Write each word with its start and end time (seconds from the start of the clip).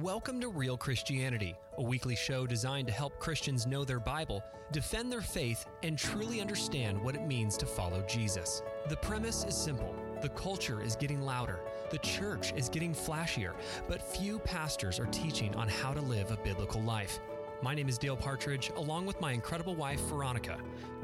Welcome 0.00 0.40
to 0.40 0.48
Real 0.48 0.78
Christianity, 0.78 1.54
a 1.76 1.82
weekly 1.82 2.16
show 2.16 2.46
designed 2.46 2.86
to 2.86 2.94
help 2.94 3.18
Christians 3.18 3.66
know 3.66 3.84
their 3.84 4.00
Bible, 4.00 4.42
defend 4.70 5.12
their 5.12 5.20
faith, 5.20 5.66
and 5.82 5.98
truly 5.98 6.40
understand 6.40 6.98
what 6.98 7.14
it 7.14 7.26
means 7.26 7.58
to 7.58 7.66
follow 7.66 8.02
Jesus. 8.08 8.62
The 8.88 8.96
premise 8.96 9.44
is 9.44 9.54
simple 9.54 9.94
the 10.22 10.30
culture 10.30 10.82
is 10.82 10.96
getting 10.96 11.20
louder, 11.20 11.60
the 11.90 11.98
church 11.98 12.54
is 12.56 12.70
getting 12.70 12.94
flashier, 12.94 13.52
but 13.86 14.00
few 14.00 14.38
pastors 14.38 14.98
are 14.98 15.08
teaching 15.08 15.54
on 15.56 15.68
how 15.68 15.92
to 15.92 16.00
live 16.00 16.30
a 16.30 16.38
biblical 16.38 16.80
life. 16.80 17.20
My 17.62 17.74
name 17.74 17.90
is 17.90 17.98
Dale 17.98 18.16
Partridge, 18.16 18.72
along 18.76 19.04
with 19.04 19.20
my 19.20 19.32
incredible 19.32 19.74
wife, 19.74 20.00
Veronica. 20.08 20.56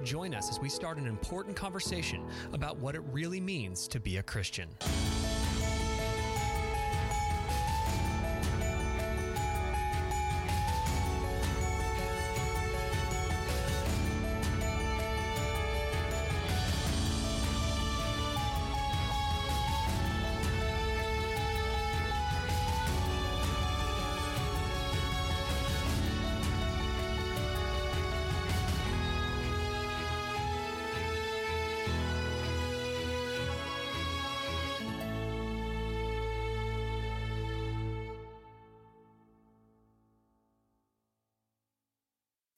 Join 0.03 0.35
us 0.35 0.49
as 0.49 0.61
we 0.61 0.71
start 0.71 0.97
an 0.97 1.07
important 1.07 1.57
conversation 1.57 2.27
about 2.55 2.79
what 2.79 2.95
it 2.95 3.03
really 3.13 3.39
means 3.39 3.87
to 3.89 4.01
be 4.01 4.17
a 4.17 4.23
Christian. 4.23 4.71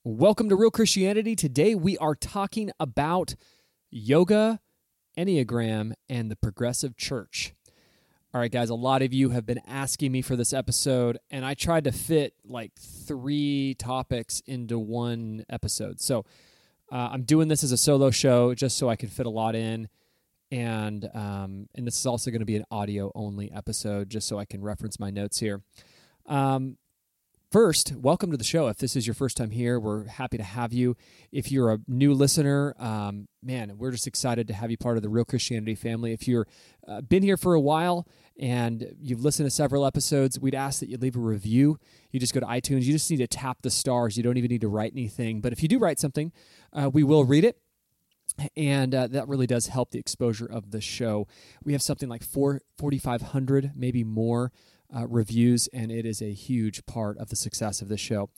Welcome 0.03 0.48
to 0.48 0.56
Real 0.56 0.70
Christianity. 0.70 1.37
Today 1.37 1.75
we 1.75 1.98
are 1.98 2.15
talking 2.15 2.70
about 2.81 3.34
yoga, 3.91 4.59
Enneagram, 5.19 5.92
and 6.09 6.31
the 6.31 6.37
progressive 6.37 6.97
church. 6.97 7.53
All 8.33 8.41
right, 8.41 8.51
guys, 8.51 8.70
a 8.70 8.75
lot 8.75 9.03
of 9.03 9.12
you 9.12 9.29
have 9.29 9.45
been 9.45 9.61
asking 9.69 10.11
me 10.11 10.23
for 10.23 10.37
this 10.37 10.55
episode, 10.55 11.19
and 11.31 11.45
I 11.45 11.53
tried 11.53 11.84
to 11.84 11.92
fit 11.92 12.33
like 12.47 12.73
three 12.79 13.75
topics 13.75 14.41
into 14.47 14.79
one 14.79 15.45
episode. 15.51 16.01
So 16.01 16.25
uh, 16.91 17.11
I'm 17.12 17.25
doing 17.25 17.48
this 17.48 17.62
as 17.62 17.70
a 17.70 17.77
solo 17.77 18.11
show 18.11 18.55
just 18.55 18.79
so 18.79 18.89
I 18.89 18.97
can 18.97 19.11
fit 19.11 19.27
a 19.27 19.31
lot 19.31 19.55
in. 19.55 19.91
And 20.51 21.11
um, 21.12 21.69
and 21.75 21.87
this 21.87 21.98
is 21.98 22.07
also 22.07 22.31
going 22.31 22.41
to 22.41 22.47
be 22.47 22.57
an 22.57 22.64
audio 22.70 23.12
only 23.14 23.53
episode, 23.53 24.09
just 24.09 24.27
so 24.27 24.39
I 24.39 24.47
can 24.47 24.62
reference 24.62 24.98
my 24.98 25.11
notes 25.11 25.41
here. 25.41 25.61
Um, 26.25 26.79
First, 27.51 27.97
welcome 27.97 28.31
to 28.31 28.37
the 28.37 28.45
show. 28.45 28.69
If 28.69 28.77
this 28.77 28.95
is 28.95 29.09
your 29.09 29.15
first 29.15 29.37
time 29.37 29.51
here, 29.51 29.81
we're 29.81 30.06
happy 30.06 30.37
to 30.37 30.45
have 30.45 30.73
you. 30.73 30.97
If 31.33 31.51
you're 31.51 31.73
a 31.73 31.81
new 31.89 32.15
listener, 32.15 32.77
um, 32.79 33.27
man, 33.42 33.77
we're 33.77 33.91
just 33.91 34.07
excited 34.07 34.47
to 34.47 34.55
have 34.55 34.70
you 34.70 34.77
part 34.77 34.97
of 34.97 35.03
the 35.03 35.09
Real 35.09 35.25
Christianity 35.25 35.75
family. 35.75 36.12
If 36.12 36.29
you've 36.29 36.47
uh, 36.87 37.01
been 37.01 37.25
here 37.25 37.37
for 37.37 37.55
a 37.55 37.61
while 37.61 38.07
and 38.39 38.95
you've 39.01 39.25
listened 39.25 39.48
to 39.48 39.51
several 39.51 39.84
episodes, 39.84 40.39
we'd 40.39 40.55
ask 40.55 40.79
that 40.79 40.89
you 40.89 40.97
leave 40.97 41.17
a 41.17 41.19
review. 41.19 41.77
You 42.12 42.20
just 42.20 42.33
go 42.33 42.39
to 42.39 42.47
iTunes. 42.47 42.83
You 42.83 42.92
just 42.92 43.11
need 43.11 43.17
to 43.17 43.27
tap 43.27 43.62
the 43.62 43.70
stars. 43.70 44.17
You 44.17 44.23
don't 44.23 44.37
even 44.37 44.48
need 44.48 44.61
to 44.61 44.69
write 44.69 44.92
anything. 44.92 45.41
But 45.41 45.53
if 45.53 45.61
you 45.61 45.69
do 45.69 45.81
write 45.81 45.98
something, 45.98 46.31
uh, 46.73 46.89
we 46.92 47.03
will 47.03 47.25
read 47.25 47.42
it 47.42 47.59
and 48.57 48.95
uh, 48.95 49.09
that 49.09 49.27
really 49.27 49.48
does 49.48 49.67
help 49.67 49.91
the 49.91 49.98
exposure 49.98 50.47
of 50.47 50.70
the 50.70 50.81
show. 50.81 51.27
We 51.64 51.73
have 51.73 51.83
something 51.83 52.09
like 52.09 52.23
4 52.23 52.61
4500 52.79 53.73
maybe 53.75 54.05
more 54.05 54.53
uh, 54.94 55.06
reviews, 55.08 55.69
and 55.72 55.91
it 55.91 56.06
is 56.06 56.20
a 56.20 56.33
huge 56.33 56.84
part 56.86 57.19
of 57.19 57.28
the 57.28 57.36
success 57.36 57.83
of 57.83 57.88
this 57.88 58.00
show. 58.00 58.30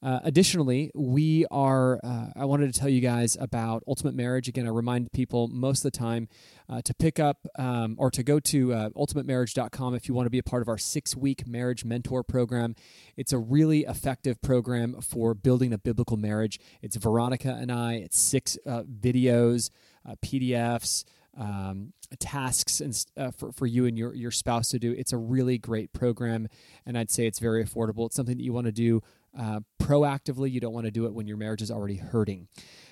Uh, 0.00 0.20
additionally, 0.22 0.92
we 0.94 1.44
are, 1.50 1.98
uh, 2.04 2.26
I 2.36 2.44
wanted 2.44 2.72
to 2.72 2.78
tell 2.78 2.88
you 2.88 3.00
guys 3.00 3.36
about 3.40 3.82
Ultimate 3.88 4.14
Marriage. 4.14 4.46
Again, 4.46 4.66
I 4.66 4.70
remind 4.70 5.10
people 5.12 5.48
most 5.48 5.84
of 5.84 5.92
the 5.92 5.98
time 5.98 6.28
uh, 6.68 6.80
to 6.82 6.94
pick 6.94 7.18
up 7.18 7.46
um, 7.58 7.96
or 7.98 8.10
to 8.12 8.22
go 8.22 8.38
to 8.38 8.72
uh, 8.72 8.90
ultimatemarriage.com 8.90 9.94
if 9.94 10.08
you 10.08 10.14
want 10.14 10.26
to 10.26 10.30
be 10.30 10.38
a 10.38 10.42
part 10.42 10.62
of 10.62 10.68
our 10.68 10.78
six 10.78 11.16
week 11.16 11.46
marriage 11.48 11.84
mentor 11.84 12.22
program. 12.22 12.76
It's 13.16 13.32
a 13.32 13.38
really 13.38 13.80
effective 13.80 14.40
program 14.40 15.00
for 15.00 15.34
building 15.34 15.72
a 15.72 15.78
biblical 15.78 16.16
marriage. 16.16 16.60
It's 16.80 16.96
Veronica 16.96 17.58
and 17.60 17.72
I, 17.72 17.94
it's 17.94 18.18
six 18.18 18.56
uh, 18.66 18.82
videos, 18.82 19.70
uh, 20.08 20.14
PDFs 20.24 21.04
um, 21.38 21.92
tasks 22.18 22.80
and 22.80 23.04
uh, 23.16 23.30
for, 23.30 23.52
for 23.52 23.66
you 23.66 23.86
and 23.86 23.96
your, 23.96 24.14
your 24.14 24.30
spouse 24.30 24.68
to 24.70 24.78
do. 24.78 24.92
It's 24.92 25.12
a 25.12 25.16
really 25.16 25.56
great 25.56 25.92
program, 25.92 26.48
and 26.84 26.98
I'd 26.98 27.10
say 27.10 27.26
it's 27.26 27.38
very 27.38 27.64
affordable. 27.64 28.06
It's 28.06 28.16
something 28.16 28.36
that 28.36 28.42
you 28.42 28.52
want 28.52 28.66
to 28.66 28.72
do 28.72 29.02
uh, 29.38 29.60
proactively. 29.80 30.50
You 30.50 30.60
don't 30.60 30.72
want 30.72 30.86
to 30.86 30.90
do 30.90 31.06
it 31.06 31.14
when 31.14 31.26
your 31.26 31.36
marriage 31.36 31.62
is 31.62 31.70
already 31.70 31.96
hurting. 31.96 32.48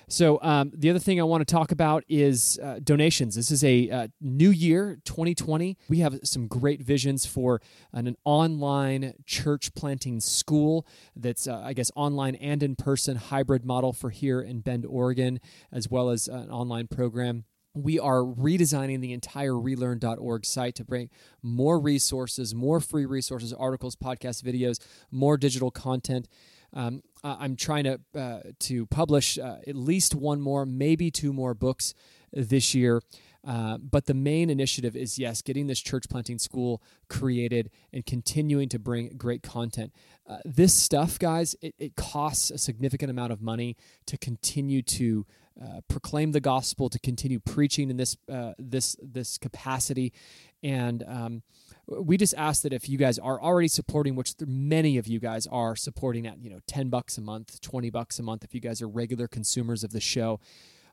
So, 0.09 0.39
um, 0.41 0.71
the 0.73 0.89
other 0.89 0.99
thing 0.99 1.19
I 1.19 1.23
want 1.23 1.45
to 1.45 1.53
talk 1.53 1.73
about 1.73 2.05
is 2.07 2.57
uh, 2.63 2.79
donations. 2.81 3.35
This 3.35 3.51
is 3.51 3.61
a 3.61 3.89
uh, 3.89 4.07
new 4.21 4.51
year, 4.51 4.99
2020. 5.03 5.77
We 5.89 5.99
have 5.99 6.19
some 6.23 6.47
great 6.47 6.81
visions 6.81 7.25
for 7.25 7.61
an, 7.91 8.07
an 8.07 8.15
online 8.23 9.15
church 9.25 9.73
planting 9.73 10.21
school 10.21 10.87
that's, 11.13 11.45
uh, 11.45 11.59
I 11.59 11.73
guess, 11.73 11.91
online 11.93 12.35
and 12.35 12.63
in 12.63 12.77
person 12.77 13.17
hybrid 13.17 13.65
model 13.65 13.91
for 13.91 14.09
here 14.09 14.39
in 14.39 14.61
Bend, 14.61 14.85
Oregon, 14.85 15.41
as 15.73 15.89
well 15.89 16.09
as 16.09 16.29
an 16.29 16.49
online 16.49 16.87
program 16.87 17.43
we 17.77 17.99
are 17.99 18.19
redesigning 18.19 19.01
the 19.01 19.13
entire 19.13 19.53
relearn.org 19.53 20.45
site 20.45 20.75
to 20.75 20.83
bring 20.83 21.09
more 21.41 21.79
resources, 21.79 22.53
more 22.53 22.79
free 22.79 23.05
resources, 23.05 23.53
articles, 23.53 23.95
podcasts, 23.95 24.41
videos, 24.43 24.79
more 25.11 25.37
digital 25.37 25.71
content. 25.71 26.27
Um, 26.73 27.01
I'm 27.23 27.55
trying 27.55 27.85
to 27.85 27.99
uh, 28.15 28.39
to 28.59 28.85
publish 28.87 29.37
uh, 29.37 29.57
at 29.65 29.75
least 29.75 30.13
one 30.15 30.41
more, 30.41 30.65
maybe 30.65 31.09
two 31.11 31.33
more 31.33 31.53
books 31.53 31.93
this 32.31 32.75
year. 32.75 33.01
Uh, 33.47 33.77
but 33.77 34.07
the 34.07 34.13
main 34.13 34.49
initiative 34.49 34.95
is 34.95 35.17
yes, 35.17 35.41
getting 35.41 35.67
this 35.67 35.79
church 35.79 36.09
planting 36.09 36.37
school 36.37 36.81
created 37.07 37.69
and 37.93 38.05
continuing 38.05 38.67
to 38.67 38.77
bring 38.77 39.07
great 39.17 39.41
content. 39.41 39.93
Uh, 40.27 40.39
this 40.43 40.73
stuff, 40.73 41.17
guys, 41.17 41.55
it, 41.61 41.73
it, 41.79 41.95
costs 41.95 42.51
a 42.51 42.57
significant 42.57 43.09
amount 43.09 43.31
of 43.31 43.41
money 43.41 43.77
to 44.05 44.17
continue 44.17 44.81
to 44.81 45.25
uh, 45.61 45.81
proclaim 45.87 46.31
the 46.31 46.39
gospel, 46.39 46.89
to 46.89 46.99
continue 46.99 47.39
preaching 47.39 47.89
in 47.89 47.97
this 47.97 48.17
uh, 48.31 48.53
this 48.57 48.95
this 49.01 49.37
capacity, 49.37 50.13
and 50.63 51.03
um, 51.07 51.43
we 51.87 52.17
just 52.17 52.33
ask 52.35 52.61
that 52.63 52.73
if 52.73 52.89
you 52.89 52.97
guys 52.97 53.17
are 53.17 53.41
already 53.41 53.67
supporting, 53.67 54.15
which 54.15 54.33
many 54.45 54.97
of 54.97 55.07
you 55.07 55.19
guys 55.19 55.47
are 55.47 55.75
supporting 55.75 56.27
at 56.27 56.39
you 56.41 56.49
know 56.49 56.59
ten 56.67 56.89
bucks 56.89 57.17
a 57.17 57.21
month, 57.21 57.61
twenty 57.61 57.89
bucks 57.89 58.19
a 58.19 58.23
month, 58.23 58.43
if 58.43 58.53
you 58.53 58.61
guys 58.61 58.81
are 58.81 58.87
regular 58.87 59.27
consumers 59.27 59.83
of 59.83 59.91
the 59.91 60.01
show. 60.01 60.39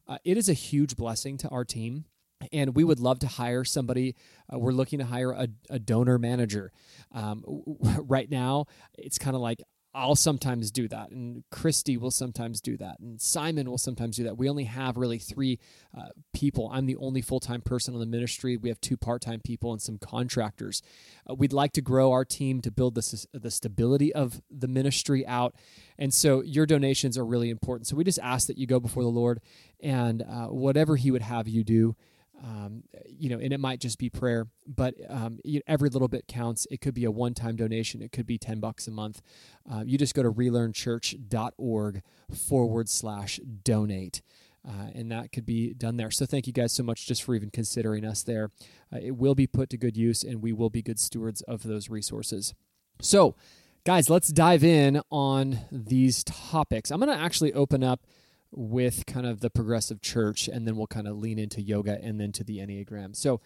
Uh, 0.07 0.19
it 0.23 0.37
is 0.37 0.51
a 0.51 0.53
huge 0.53 0.97
blessing 0.97 1.39
to 1.39 1.49
our 1.49 1.65
team 1.65 2.05
and 2.53 2.75
we 2.75 2.85
would 2.85 3.01
love 3.01 3.19
to 3.21 3.27
hire 3.27 3.65
somebody. 3.65 4.15
Uh, 4.53 4.59
we're 4.59 4.73
looking 4.73 4.99
to 4.99 5.05
hire 5.05 5.31
a, 5.31 5.49
a 5.71 5.79
donor 5.79 6.19
manager. 6.19 6.73
Um, 7.13 7.45
right 7.81 8.31
now, 8.31 8.67
it's 8.99 9.19
kind 9.19 9.35
of 9.37 9.43
like 9.43 9.63
I'll 9.95 10.17
sometimes 10.17 10.73
do 10.73 10.89
that, 10.89 11.11
and 11.11 11.45
Christy 11.51 11.97
will 11.97 12.11
sometimes 12.11 12.61
do 12.61 12.77
that, 12.79 12.99
and 12.99 13.21
Simon 13.21 13.71
will 13.71 13.79
sometimes 13.79 14.17
do 14.17 14.25
that. 14.25 14.37
We 14.37 14.49
only 14.49 14.65
have 14.65 14.97
really 14.97 15.19
three 15.19 15.61
uh, 15.97 16.09
people. 16.33 16.69
I'm 16.73 16.87
the 16.87 16.97
only 16.97 17.23
full 17.23 17.39
time 17.39 17.61
person 17.61 17.95
on 17.95 18.01
the 18.01 18.07
ministry. 18.07 18.57
We 18.57 18.71
have 18.71 18.81
two 18.81 18.97
part 18.97 19.23
time 19.23 19.41
people 19.41 19.73
and 19.73 19.81
some 19.81 19.99
contractors. 19.99 20.83
Uh, 21.31 21.35
we'd 21.35 21.53
like 21.53 21.73
to 21.73 21.81
grow 21.81 22.11
our 22.11 22.25
team 22.25 22.61
to 22.63 22.73
build 22.73 22.97
the, 22.97 23.27
the 23.33 23.51
stability 23.51 24.13
of 24.13 24.43
the 24.51 24.69
ministry 24.69 25.25
out. 25.27 25.55
And 25.97 26.13
so 26.13 26.43
your 26.43 26.67
donations 26.67 27.17
are 27.17 27.25
really 27.25 27.51
important. 27.51 27.87
So 27.87 27.95
we 27.95 28.03
just 28.03 28.19
ask 28.21 28.49
that 28.49 28.59
you 28.59 28.67
go 28.67 28.81
before 28.81 29.05
the 29.05 29.09
Lord 29.09 29.41
and 29.81 30.23
uh, 30.23 30.47
whatever 30.47 30.97
He 30.97 31.13
would 31.13 31.23
have 31.23 31.47
you 31.47 31.63
do 31.63 31.95
um, 32.43 32.83
you 33.07 33.29
know, 33.29 33.39
and 33.39 33.53
it 33.53 33.61
might 33.61 33.81
just 33.81 33.99
be 33.99 34.11
prayer, 34.11 34.47
but 34.67 34.95
um, 35.09 35.39
you 35.45 35.59
know, 35.59 35.63
every 35.67 35.89
little 35.89 36.09
bit 36.09 36.27
counts. 36.27 36.67
It 36.71 36.81
could 36.81 36.95
be 36.95 37.05
a 37.05 37.11
one-time 37.11 37.57
donation. 37.57 38.03
It 38.03 38.13
could 38.13 38.27
be 38.27 38.39
ten 38.39 38.61
bucks 38.61 38.87
a 38.87 38.91
month. 38.91 39.23
Uh, 39.71 39.83
you 39.87 39.99
just 39.99 40.15
go 40.15 40.23
to 40.23 40.31
relearnchurch.org 40.31 42.03
forward 42.33 42.89
slash 42.89 43.41
donate. 43.63 44.23
Uh, 44.67 44.89
and 44.95 45.13
that 45.13 45.31
could 45.31 45.45
be 45.45 45.75
done 45.75 45.99
there. 45.99 46.11
So 46.11 46.25
thank 46.25 46.47
you 46.47 46.53
guys 46.53 46.73
so 46.73 46.83
much 46.83 47.07
just 47.07 47.23
for 47.23 47.35
even 47.35 47.51
considering 47.51 48.05
us 48.05 48.23
there. 48.23 48.51
Uh, 48.91 48.99
it 49.03 49.17
will 49.17 49.35
be 49.35 49.47
put 49.47 49.69
to 49.71 49.77
good 49.77 49.97
use, 49.97 50.23
and 50.23 50.43
we 50.43 50.53
will 50.53 50.71
be 50.71 50.81
good 50.81 50.99
stewards 50.99 51.43
of 51.43 51.65
those 51.65 51.91
resources. 51.91 52.55
So, 53.01 53.37
guys, 53.85 54.09
let's 54.09 54.29
dive 54.29 54.65
in 54.65 55.03
on 55.11 55.61
these 55.71 56.25
topics. 56.25 56.91
I'm 56.91 56.99
going 56.99 57.15
to 57.15 57.23
actually 57.23 57.53
open 57.53 57.85
up 57.85 58.07
with 58.57 59.07
kind 59.07 59.27
of 59.27 59.41
the 59.41 59.51
progressive 59.51 60.01
church, 60.01 60.49
and 60.49 60.67
then 60.67 60.77
we'll 60.77 60.87
kind 60.87 61.09
of 61.09 61.17
lean 61.19 61.39
into 61.39 61.61
yoga 61.61 61.99
and 62.03 62.21
then 62.21 62.33
to 62.33 62.45
the 62.45 62.59
Enneagram. 62.59 63.15
So, 63.17 63.41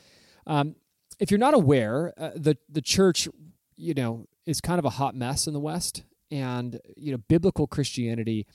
um, 0.47 0.77
if 1.19 1.31
you're 1.31 1.39
not 1.39 1.55
aware, 1.55 2.13
uh, 2.17 2.31
the 2.37 2.57
the 2.69 2.83
church, 2.83 3.29
you 3.77 3.95
know, 3.95 4.27
is 4.47 4.61
kind 4.61 4.79
of 4.79 4.85
a 4.85 4.91
hot 4.91 5.15
mess 5.15 5.47
in 5.47 5.53
the 5.53 5.61
West, 5.61 6.05
and 6.31 6.81
you 6.97 7.13
know, 7.13 7.19
biblical 7.29 7.67
Christianity 7.67 8.47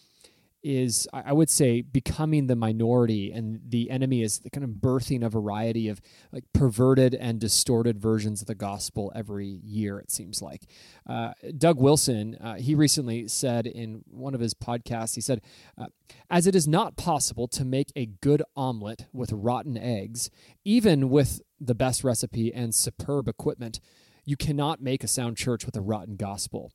is 0.63 1.07
I 1.11 1.33
would 1.33 1.49
say 1.49 1.81
becoming 1.81 2.47
the 2.47 2.55
minority, 2.55 3.31
and 3.31 3.59
the 3.67 3.89
enemy 3.89 4.21
is 4.21 4.39
the 4.39 4.49
kind 4.49 4.63
of 4.63 4.71
birthing 4.71 5.23
a 5.23 5.29
variety 5.29 5.89
of 5.89 6.01
like 6.31 6.45
perverted 6.53 7.13
and 7.13 7.39
distorted 7.39 7.99
versions 7.99 8.41
of 8.41 8.47
the 8.47 8.55
gospel 8.55 9.11
every 9.13 9.59
year. 9.63 9.99
It 9.99 10.11
seems 10.11 10.41
like 10.41 10.65
uh, 11.07 11.33
Doug 11.57 11.79
Wilson 11.79 12.35
uh, 12.35 12.55
he 12.55 12.75
recently 12.75 13.27
said 13.27 13.67
in 13.67 14.03
one 14.09 14.33
of 14.33 14.39
his 14.39 14.53
podcasts 14.53 15.15
he 15.15 15.21
said, 15.21 15.41
uh, 15.77 15.87
"As 16.29 16.47
it 16.47 16.55
is 16.55 16.67
not 16.67 16.95
possible 16.95 17.47
to 17.49 17.65
make 17.65 17.91
a 17.95 18.05
good 18.05 18.41
omelet 18.55 19.07
with 19.11 19.31
rotten 19.33 19.77
eggs, 19.77 20.29
even 20.63 21.09
with 21.09 21.41
the 21.59 21.75
best 21.75 22.03
recipe 22.03 22.53
and 22.53 22.73
superb 22.73 23.27
equipment, 23.27 23.79
you 24.25 24.37
cannot 24.37 24.81
make 24.81 25.03
a 25.03 25.07
sound 25.07 25.35
church 25.35 25.65
with 25.65 25.75
a 25.75 25.81
rotten 25.81 26.15
gospel." 26.15 26.71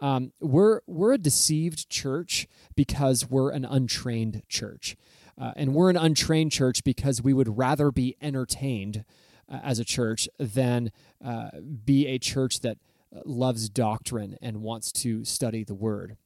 Um, 0.00 0.32
we're 0.40 0.80
we're 0.86 1.12
a 1.12 1.18
deceived 1.18 1.88
church 1.88 2.46
because 2.74 3.28
we're 3.28 3.50
an 3.50 3.64
untrained 3.64 4.42
church, 4.48 4.96
uh, 5.40 5.52
and 5.56 5.74
we're 5.74 5.90
an 5.90 5.96
untrained 5.96 6.52
church 6.52 6.84
because 6.84 7.22
we 7.22 7.32
would 7.32 7.56
rather 7.56 7.90
be 7.90 8.16
entertained 8.20 9.04
uh, 9.50 9.60
as 9.62 9.78
a 9.78 9.84
church 9.84 10.28
than 10.38 10.90
uh, 11.24 11.50
be 11.84 12.06
a 12.06 12.18
church 12.18 12.60
that 12.60 12.78
loves 13.24 13.68
doctrine 13.68 14.36
and 14.42 14.62
wants 14.62 14.90
to 14.90 15.24
study 15.24 15.62
the 15.62 15.74
Word. 15.74 16.16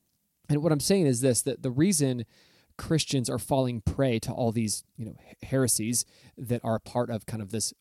And 0.48 0.62
what 0.62 0.72
I'm 0.72 0.80
saying 0.80 1.06
is 1.06 1.20
this: 1.20 1.42
that 1.42 1.62
the 1.62 1.70
reason 1.70 2.24
Christians 2.78 3.28
are 3.28 3.38
falling 3.38 3.82
prey 3.82 4.18
to 4.20 4.32
all 4.32 4.52
these 4.52 4.84
you 4.96 5.04
know 5.04 5.16
heresies 5.42 6.06
that 6.36 6.60
are 6.64 6.78
part 6.78 7.10
of 7.10 7.26
kind 7.26 7.42
of 7.42 7.50
this 7.50 7.74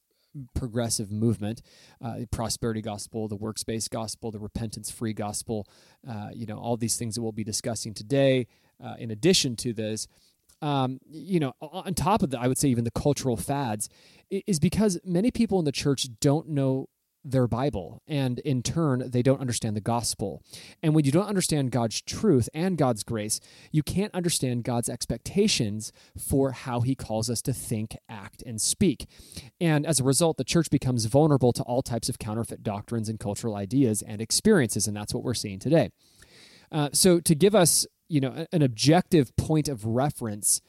progressive 0.54 1.12
movement, 1.12 1.62
uh, 2.04 2.20
the 2.20 2.28
prosperity 2.28 2.82
gospel, 2.82 3.28
the 3.28 3.36
works 3.36 3.64
based 3.64 3.92
gospel, 3.92 4.32
the 4.32 4.40
repentance 4.40 4.92
free 4.92 5.14
gospel, 5.14 5.68
uh, 6.08 6.30
you 6.34 6.46
know, 6.46 6.58
all 6.58 6.78
these 6.78 6.98
things 6.98 7.16
that 7.16 7.22
we'll 7.22 7.32
be 7.32 7.44
discussing 7.44 7.94
today. 7.94 8.48
Uh, 8.84 8.96
in 9.00 9.10
addition 9.10 9.56
to 9.56 9.74
this, 9.74 10.08
um, 10.62 11.00
you 11.10 11.40
know, 11.40 11.54
on 11.62 11.94
top 11.94 12.24
of 12.24 12.32
that, 12.32 12.40
I 12.40 12.48
would 12.48 12.58
say 12.58 12.68
even 12.70 12.84
the 12.84 12.92
cultural 12.92 13.38
fads 13.38 13.90
is 14.30 14.60
because 14.60 15.00
many 15.04 15.32
people 15.32 15.60
in 15.60 15.66
the 15.66 15.72
church 15.72 16.08
don't 16.20 16.50
know 16.50 16.90
their 17.32 17.48
Bible, 17.48 18.02
and 18.08 18.40
in 18.40 18.62
turn, 18.62 19.10
they 19.12 19.22
don't 19.22 19.42
understand 19.42 19.76
the 19.76 19.82
gospel. 19.82 20.42
And 20.82 20.96
when 20.96 21.06
you 21.06 21.12
don't 21.12 21.28
understand 21.28 21.72
God's 21.72 22.02
truth 22.02 22.50
and 22.54 22.78
God's 22.78 23.04
grace, 23.04 23.40
you 23.72 23.84
can't 23.84 24.14
understand 24.14 24.64
God's 24.64 24.90
expectations 24.90 25.92
for 26.18 26.52
how 26.52 26.82
He 26.82 26.96
calls 26.96 27.30
us 27.30 27.42
to 27.44 27.54
think, 27.54 27.98
act, 28.10 28.42
and 28.46 28.62
speak. 28.62 29.08
And 29.60 29.86
as 29.86 30.00
a 30.00 30.04
result, 30.04 30.38
the 30.38 30.44
church 30.44 30.70
becomes 30.70 31.06
vulnerable 31.06 31.54
to 31.54 31.64
all 31.64 31.82
types 31.82 32.10
of 32.10 32.20
counterfeit 32.20 32.64
doctrines 32.64 33.10
and 33.10 33.20
cultural 33.20 33.56
ideas 33.56 34.02
and 34.02 34.22
experiences, 34.22 34.88
and 34.88 34.96
that's 34.96 35.14
what 35.14 35.24
we're 35.24 35.34
seeing 35.34 35.60
today. 35.60 35.92
Uh, 36.72 36.90
so, 36.92 37.20
to 37.20 37.36
give 37.36 37.56
us, 37.56 37.86
you 38.10 38.20
know, 38.20 38.46
an 38.52 38.62
objective 38.62 39.36
point 39.38 39.68
of 39.68 39.86
reference 39.86 40.62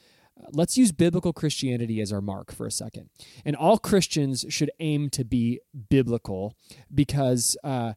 let's 0.51 0.77
use 0.77 0.91
biblical 0.91 1.33
Christianity 1.33 2.01
as 2.01 2.11
our 2.11 2.21
mark 2.21 2.51
for 2.51 2.65
a 2.65 2.71
second. 2.71 3.09
And 3.45 3.55
all 3.55 3.77
Christians 3.77 4.45
should 4.49 4.71
aim 4.79 5.09
to 5.11 5.23
be 5.23 5.59
biblical 5.89 6.55
because 6.93 7.57
uh, 7.63 7.93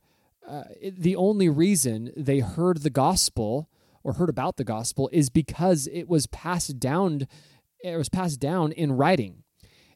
uh, 0.49 0.65
the 0.81 1.17
only 1.17 1.49
reason 1.49 2.13
they 2.17 2.41
heard 2.41 2.79
the 2.79 2.91
gospel 2.91 3.69
or 4.03 4.15
heard 4.15 4.29
about 4.29 4.57
the 4.57 4.65
gospel 4.65 5.09
is 5.13 5.31
because 5.31 5.87
it 5.93 6.09
was 6.09 6.27
passed 6.27 6.79
down. 6.79 7.29
It 7.83 7.97
was 7.97 8.09
passed 8.09 8.41
down 8.41 8.73
in 8.73 8.93
writing. 8.93 9.45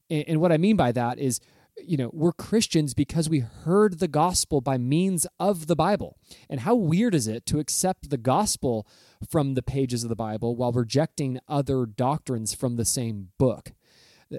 And, 0.09 0.25
and 0.29 0.41
what 0.41 0.53
I 0.53 0.57
mean 0.57 0.77
by 0.77 0.93
that 0.93 1.19
is 1.19 1.41
you 1.79 1.97
know, 1.97 2.11
we're 2.13 2.33
Christians 2.33 2.95
because 2.95 3.29
we 3.29 3.41
heard 3.41 3.99
the 3.99 4.09
gospel 4.09 4.61
by 4.61 4.79
means 4.79 5.27
of 5.39 5.67
the 5.67 5.77
Bible. 5.77 6.17
And 6.49 6.61
how 6.61 6.75
weird 6.75 7.15
is 7.15 7.29
it 7.29 7.47
to 7.47 7.59
accept 7.59 8.11
the 8.11 8.17
gospel 8.17 8.87
from 9.29 9.55
the 9.55 9.63
pages 9.63 10.03
of 10.03 10.09
the 10.09 10.17
Bible 10.17 10.57
while 10.57 10.73
rejecting 10.73 11.39
other 11.49 11.87
doctrines 11.87 12.55
from 12.55 12.77
the 12.77 12.85
same 12.85 13.29
book? 13.39 13.73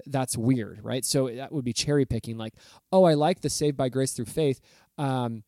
That's 0.06 0.38
weird, 0.38 0.80
right? 0.84 1.06
So 1.06 1.30
that 1.30 1.52
would 1.52 1.64
be 1.64 1.74
cherry 1.74 2.06
picking, 2.06 2.38
like, 2.38 2.54
oh, 2.92 3.06
I 3.06 3.14
like 3.14 3.42
the 3.42 3.50
saved 3.50 3.78
by 3.78 3.90
grace 3.90 4.14
through 4.14 4.26
faith. 4.26 4.60
Um, 4.98 5.44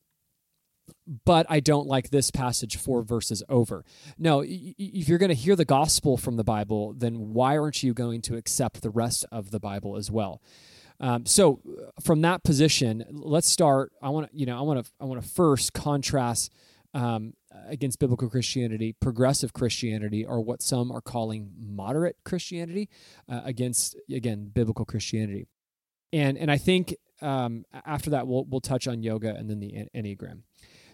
but 1.26 1.46
I 1.50 1.60
don't 1.60 1.88
like 1.88 2.10
this 2.10 2.32
passage 2.32 2.78
four 2.78 3.04
verses 3.04 3.44
over. 3.50 3.84
No, 4.18 4.44
if 4.46 5.08
you're 5.08 5.18
going 5.18 5.30
to 5.30 5.36
hear 5.36 5.56
the 5.56 5.66
gospel 5.66 6.18
from 6.18 6.38
the 6.38 6.44
Bible, 6.44 6.94
then 6.94 7.34
why 7.34 7.58
aren't 7.58 7.84
you 7.84 7.94
going 7.94 8.22
to 8.24 8.38
accept 8.38 8.82
the 8.82 8.90
rest 8.90 9.26
of 9.32 9.52
the 9.52 9.60
Bible 9.60 9.98
as 9.98 10.10
well? 10.10 10.42
Um, 11.00 11.26
so 11.26 11.62
from 12.02 12.22
that 12.22 12.44
position, 12.44 13.06
let's 13.10 13.48
start. 13.48 13.94
I 14.02 14.10
want 14.10 14.32
to, 14.32 14.38
you 14.38 14.46
know, 14.46 14.58
I 14.58 14.62
want 14.62 14.86
to, 14.86 14.92
I 15.00 15.06
want 15.06 15.22
to 15.22 15.28
first 15.28 15.74
contrast 15.74 16.52
um, 16.94 17.34
against 17.68 18.00
biblical 18.00 18.30
Christianity, 18.30 18.96
progressive 19.00 19.54
Christianity, 19.54 20.26
or 20.26 20.42
what 20.42 20.62
some 20.62 20.92
are 20.92 21.02
calling 21.02 21.52
moderate 21.58 22.18
Christianity, 22.26 22.90
uh, 23.30 23.42
against 23.44 23.96
again 24.12 24.52
biblical 24.54 24.86
Christianity. 24.86 25.48
And 26.12 26.38
and 26.38 26.52
I 26.52 26.58
think 26.58 26.96
um, 27.22 27.66
after 27.86 28.10
that 28.10 28.28
we'll 28.28 28.46
we'll 28.46 28.62
touch 28.62 28.88
on 28.88 29.04
yoga 29.04 29.36
and 29.36 29.50
then 29.50 29.60
the 29.60 29.88
enneagram. 29.96 30.42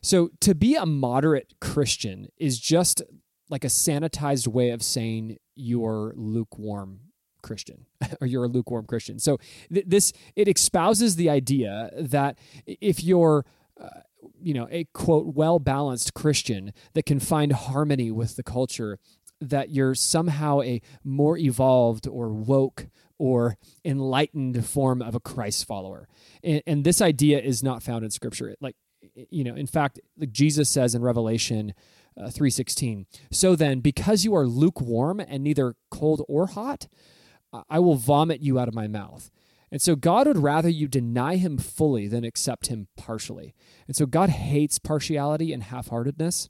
So 0.02 0.30
to 0.42 0.54
be 0.54 0.76
a 0.76 0.86
moderate 0.86 1.56
Christian 1.60 2.28
is 2.38 2.60
just 2.60 3.02
like 3.50 3.64
a 3.64 3.70
sanitized 3.70 4.48
way 4.48 4.70
of 4.72 4.84
saying 4.84 5.38
you're 5.56 6.14
lukewarm 6.16 7.00
Christian 7.46 7.86
or 8.22 8.28
you're 8.28 8.44
a 8.44 8.50
lukewarm 8.50 8.86
Christian. 8.86 9.20
So 9.20 9.38
th- 9.72 9.86
this 9.88 10.12
it 10.36 10.48
espouses 10.48 11.16
the 11.16 11.30
idea 11.30 11.92
that 11.96 12.38
if 12.66 13.04
you're 13.04 13.46
uh, 13.80 14.02
you 14.42 14.54
know 14.54 14.68
a 14.72 14.86
quote 14.94 15.34
well 15.36 15.60
balanced 15.60 16.14
Christian 16.14 16.74
that 16.94 17.06
can 17.06 17.20
find 17.20 17.54
harmony 17.54 18.12
with 18.12 18.36
the 18.36 18.44
culture 18.44 19.00
that 19.40 19.70
you're 19.70 19.96
somehow 19.96 20.62
a 20.62 20.82
more 21.04 21.38
evolved 21.38 22.08
or 22.08 22.30
woke 22.30 22.88
or 23.18 23.58
enlightened 23.84 24.66
form 24.66 25.02
of 25.02 25.14
a 25.14 25.20
Christ 25.20 25.66
follower. 25.66 26.08
And, 26.44 26.64
and 26.66 26.84
this 26.84 27.02
idea 27.02 27.40
is 27.40 27.62
not 27.62 27.84
found 27.84 28.04
in 28.04 28.12
scripture. 28.12 28.56
Like 28.60 28.76
you 29.30 29.44
know, 29.44 29.56
in 29.56 29.68
fact, 29.68 30.00
like 30.18 30.32
Jesus 30.32 30.70
says 30.70 30.96
in 30.96 31.02
Revelation 31.02 31.74
uh, 32.18 32.30
3:16, 32.30 33.06
"So 33.32 33.56
then, 33.56 33.80
because 33.80 34.26
you 34.26 34.36
are 34.36 34.48
lukewarm 34.48 35.20
and 35.20 35.44
neither 35.44 35.76
cold 35.92 36.24
or 36.28 36.48
hot, 36.48 36.88
I 37.70 37.80
will 37.80 37.96
vomit 37.96 38.42
you 38.42 38.60
out 38.60 38.68
of 38.68 38.74
my 38.74 38.88
mouth. 38.88 39.32
And 39.72 39.82
so 39.82 39.96
God 39.96 40.28
would 40.28 40.38
rather 40.38 40.70
you 40.70 40.88
deny 40.88 41.36
him 41.36 41.58
fully 41.58 42.08
than 42.08 42.24
accept 42.24 42.68
him 42.68 42.88
partially. 42.96 43.54
And 43.88 43.96
so 43.96 44.06
God 44.06 44.30
hates 44.30 44.80
partiality 44.80 45.52
and 45.52 45.64
half 45.64 45.88
heartedness. 45.88 46.50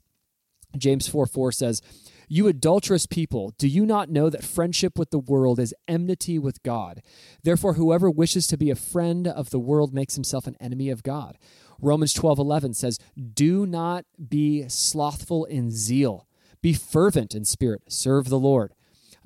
James 0.76 1.08
4 1.08 1.26
4 1.26 1.52
says, 1.52 1.80
You 2.28 2.46
adulterous 2.46 3.06
people, 3.06 3.54
do 3.58 3.68
you 3.68 3.86
not 3.86 4.10
know 4.10 4.28
that 4.30 4.44
friendship 4.44 4.98
with 4.98 5.10
the 5.10 5.18
world 5.18 5.58
is 5.58 5.74
enmity 5.88 6.38
with 6.38 6.62
God? 6.62 7.02
Therefore, 7.42 7.74
whoever 7.74 8.10
wishes 8.10 8.46
to 8.48 8.58
be 8.58 8.70
a 8.70 8.76
friend 8.76 9.26
of 9.26 9.50
the 9.50 9.58
world 9.60 9.94
makes 9.94 10.14
himself 10.14 10.46
an 10.46 10.56
enemy 10.60 10.90
of 10.90 11.02
God. 11.02 11.38
Romans 11.80 12.12
12 12.12 12.38
11 12.38 12.74
says, 12.74 12.98
Do 13.34 13.66
not 13.66 14.04
be 14.28 14.68
slothful 14.68 15.44
in 15.44 15.70
zeal, 15.70 16.26
be 16.62 16.72
fervent 16.72 17.34
in 17.34 17.44
spirit, 17.44 17.82
serve 17.88 18.28
the 18.28 18.38
Lord. 18.38 18.74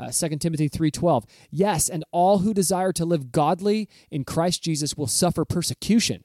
Uh, 0.00 0.10
2 0.10 0.40
Timothy 0.40 0.68
3:12. 0.68 1.26
Yes, 1.50 1.90
and 1.90 2.04
all 2.10 2.38
who 2.38 2.54
desire 2.54 2.92
to 2.92 3.04
live 3.04 3.32
godly 3.32 3.86
in 4.10 4.24
Christ 4.24 4.62
Jesus 4.62 4.96
will 4.96 5.06
suffer 5.06 5.44
persecution. 5.44 6.24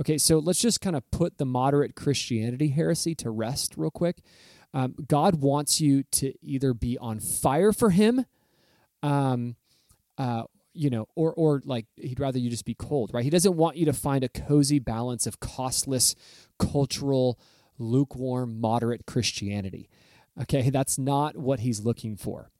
Okay, 0.00 0.16
so 0.16 0.38
let's 0.38 0.60
just 0.60 0.80
kind 0.80 0.96
of 0.96 1.08
put 1.10 1.36
the 1.36 1.44
moderate 1.44 1.94
Christianity 1.94 2.68
heresy 2.68 3.14
to 3.16 3.30
rest 3.30 3.74
real 3.76 3.90
quick. 3.90 4.22
Um, 4.72 4.94
God 5.06 5.42
wants 5.42 5.80
you 5.80 6.04
to 6.04 6.32
either 6.42 6.72
be 6.72 6.96
on 6.96 7.20
fire 7.20 7.72
for 7.72 7.90
Him, 7.90 8.24
um, 9.02 9.56
uh, 10.16 10.44
you 10.72 10.88
know, 10.88 11.06
or 11.14 11.34
or 11.34 11.60
like 11.66 11.84
He'd 11.96 12.20
rather 12.20 12.38
you 12.38 12.48
just 12.48 12.64
be 12.64 12.74
cold, 12.74 13.10
right? 13.12 13.24
He 13.24 13.30
doesn't 13.30 13.56
want 13.56 13.76
you 13.76 13.84
to 13.84 13.92
find 13.92 14.24
a 14.24 14.28
cozy 14.30 14.78
balance 14.78 15.26
of 15.26 15.38
costless, 15.38 16.14
cultural, 16.58 17.38
lukewarm, 17.78 18.58
moderate 18.58 19.04
Christianity. 19.04 19.90
Okay, 20.40 20.70
that's 20.70 20.96
not 20.96 21.36
what 21.36 21.60
He's 21.60 21.80
looking 21.80 22.16
for 22.16 22.50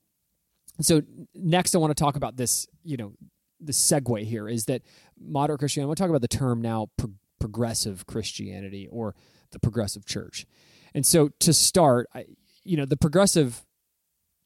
so 0.80 1.02
next 1.34 1.74
i 1.74 1.78
want 1.78 1.94
to 1.94 2.00
talk 2.02 2.16
about 2.16 2.36
this 2.36 2.66
you 2.84 2.96
know 2.96 3.12
the 3.60 3.72
segue 3.72 4.24
here 4.24 4.48
is 4.48 4.66
that 4.66 4.82
moderate 5.18 5.58
christianity 5.58 5.86
i 5.86 5.88
want 5.88 5.96
to 5.96 6.02
talk 6.02 6.10
about 6.10 6.20
the 6.20 6.28
term 6.28 6.60
now 6.60 6.88
pro- 6.96 7.12
progressive 7.38 8.06
christianity 8.06 8.88
or 8.90 9.14
the 9.52 9.58
progressive 9.58 10.04
church 10.04 10.46
and 10.94 11.06
so 11.06 11.28
to 11.40 11.52
start 11.52 12.08
I, 12.14 12.26
you 12.64 12.76
know 12.76 12.84
the 12.84 12.96
progressive 12.96 13.64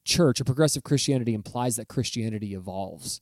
church 0.05 0.41
or 0.41 0.45
progressive 0.45 0.83
christianity 0.83 1.35
implies 1.35 1.77
that 1.77 1.89
christianity 1.89 2.55
evolves 2.55 3.21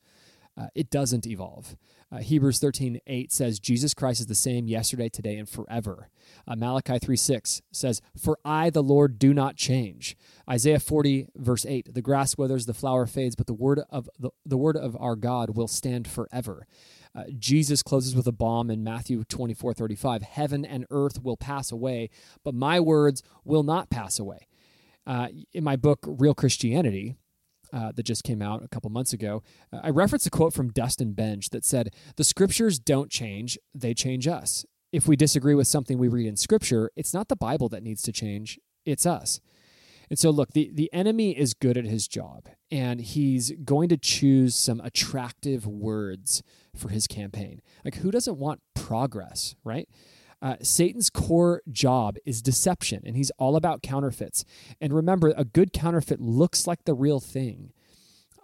uh, 0.59 0.67
it 0.75 0.91
doesn't 0.91 1.27
evolve. 1.27 1.77
Uh, 2.11 2.19
Hebrews 2.19 2.59
13, 2.59 3.01
8 3.07 3.33
says, 3.33 3.59
Jesus 3.59 3.93
Christ 3.93 4.21
is 4.21 4.27
the 4.27 4.35
same 4.35 4.67
yesterday, 4.67 5.11
today, 5.11 5.37
and 5.37 5.49
forever. 5.49 6.09
Uh, 6.47 6.57
Malachi 6.57 6.99
3, 6.99 7.17
6 7.17 7.63
says, 7.71 8.01
For 8.17 8.39
I, 8.45 8.71
the 8.71 8.83
Lord, 8.83 9.19
do 9.19 9.35
not 9.35 9.57
change. 9.57 10.17
Isaiah 10.49 10.81
40, 10.81 11.29
verse 11.37 11.67
8, 11.67 11.93
The 11.93 12.01
grass 12.01 12.39
withers, 12.39 12.65
the 12.65 12.73
flower 12.73 13.07
fades, 13.07 13.37
but 13.37 13.47
the 13.47 13.53
word 13.53 13.81
of, 13.91 14.09
the, 14.19 14.31
the 14.47 14.57
word 14.57 14.77
of 14.77 14.97
our 14.99 15.17
God 15.17 15.55
will 15.55 15.69
stand 15.69 16.09
forever. 16.09 16.67
Uh, 17.15 17.25
Jesus 17.39 17.83
closes 17.83 18.17
with 18.17 18.27
a 18.27 18.33
bomb 18.33 18.71
in 18.71 18.83
Matthew 18.83 19.25
24, 19.25 19.75
35, 19.75 20.23
Heaven 20.23 20.65
and 20.65 20.87
earth 20.91 21.23
will 21.23 21.37
pass 21.37 21.71
away, 21.71 22.09
but 22.43 22.55
my 22.55 22.81
words 22.81 23.23
will 23.45 23.63
not 23.63 23.91
pass 23.91 24.19
away. 24.19 24.47
Uh, 25.07 25.29
in 25.53 25.65
my 25.65 25.77
book, 25.77 26.01
Real 26.07 26.35
Christianity, 26.35 27.17
uh, 27.73 27.93
that 27.93 28.05
just 28.05 28.25
came 28.25 28.43
out 28.43 28.65
a 28.65 28.69
couple 28.69 28.91
months 28.91 29.13
ago, 29.13 29.43
uh, 29.73 29.81
I 29.83 29.91
referenced 29.91 30.27
a 30.27 30.31
quote 30.31 30.53
from 30.53 30.71
Dustin 30.71 31.15
Benge 31.15 31.51
that 31.51 31.65
said, 31.65 31.95
The 32.17 32.25
scriptures 32.25 32.79
don't 32.79 33.11
change, 33.11 33.59
they 33.75 33.95
change 33.95 34.27
us. 34.27 34.65
If 34.93 35.07
we 35.07 35.17
disagree 35.17 35.55
with 35.55 35.67
something 35.67 35.99
we 35.99 36.09
read 36.09 36.27
in 36.27 36.37
scripture, 36.37 36.91
it's 36.97 37.13
not 37.13 37.29
the 37.29 37.37
Bible 37.37 37.69
that 37.69 37.83
needs 37.83 38.03
to 38.03 38.13
change, 38.13 38.59
it's 38.87 39.05
us. 39.05 39.41
And 40.11 40.19
so, 40.19 40.31
look, 40.31 40.53
the, 40.53 40.71
the 40.73 40.91
enemy 40.93 41.39
is 41.39 41.53
good 41.53 41.77
at 41.77 41.85
his 41.85 42.09
job, 42.09 42.49
and 42.71 43.01
he's 43.01 43.53
going 43.65 43.91
to 43.91 43.99
choose 43.99 44.57
some 44.57 44.81
attractive 44.81 45.67
words 45.67 46.43
for 46.75 46.89
his 46.89 47.07
campaign. 47.07 47.61
Like, 47.85 47.97
who 47.97 48.11
doesn't 48.11 48.39
want 48.39 48.63
progress, 48.75 49.55
right? 49.65 49.89
Uh, 50.41 50.57
Satan's 50.63 51.11
core 51.11 51.63
job 51.71 52.17
is 52.25 52.43
deception, 52.43 53.03
and 53.05 53.17
he's 53.17 53.31
all 53.39 53.57
about 53.57 53.83
counterfeits. 53.83 54.45
And 54.81 54.93
remember, 54.93 55.35
a 55.37 55.45
good 55.45 55.73
counterfeit 55.73 56.21
looks 56.21 56.67
like 56.67 56.85
the 56.85 56.95
real 56.95 57.21
thing. 57.21 57.73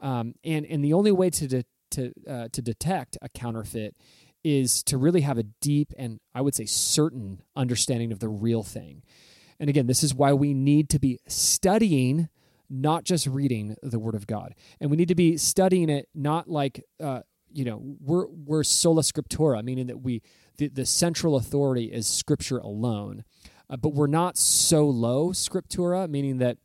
Um, 0.01 0.35
and 0.45 0.67
and 0.67 0.85
the 0.85 0.93
only 0.93 1.13
way 1.13 1.31
to 1.31 1.47
de- 1.47 1.65
to 1.93 2.13
uh, 2.29 2.49
to 2.53 2.63
detect 2.63 3.17
a 3.23 3.29
counterfeit 3.29 3.97
is 4.43 4.83
to 4.83 4.99
really 4.99 5.23
have 5.23 5.39
a 5.39 5.43
deep 5.43 5.93
and 5.97 6.21
I 6.35 6.43
would 6.43 6.55
say 6.55 6.67
certain 6.67 7.43
understanding 7.57 8.13
of 8.13 8.19
the 8.19 8.29
real 8.29 8.63
thing. 8.63 9.03
And 9.59 9.71
again, 9.71 9.87
this 9.87 10.03
is 10.03 10.15
why 10.15 10.33
we 10.35 10.53
need 10.53 10.91
to 10.91 10.99
be 10.99 11.21
studying, 11.27 12.29
not 12.69 13.05
just 13.05 13.27
reading 13.27 13.77
the 13.83 13.99
Word 13.99 14.15
of 14.15 14.27
God, 14.27 14.55
and 14.81 14.91
we 14.91 14.97
need 14.97 15.09
to 15.09 15.15
be 15.15 15.37
studying 15.37 15.89
it 15.89 16.09
not 16.15 16.49
like 16.49 16.85
uh, 17.03 17.21
you 17.53 17.65
know 17.65 17.81
we're 18.01 18.27
we're 18.27 18.65
sola 18.65 19.03
scriptura, 19.03 19.63
meaning 19.63 19.87
that 19.87 20.03
we 20.03 20.23
the, 20.57 20.69
the 20.69 20.87
central 20.87 21.37
authority 21.37 21.87
is 21.87 22.07
Scripture 22.07 22.59
alone. 22.59 23.25
Uh, 23.69 23.77
but 23.77 23.95
we're 23.95 24.07
not 24.07 24.37
solo 24.37 25.31
scriptura, 25.31 26.09
meaning 26.09 26.39
that 26.39 26.59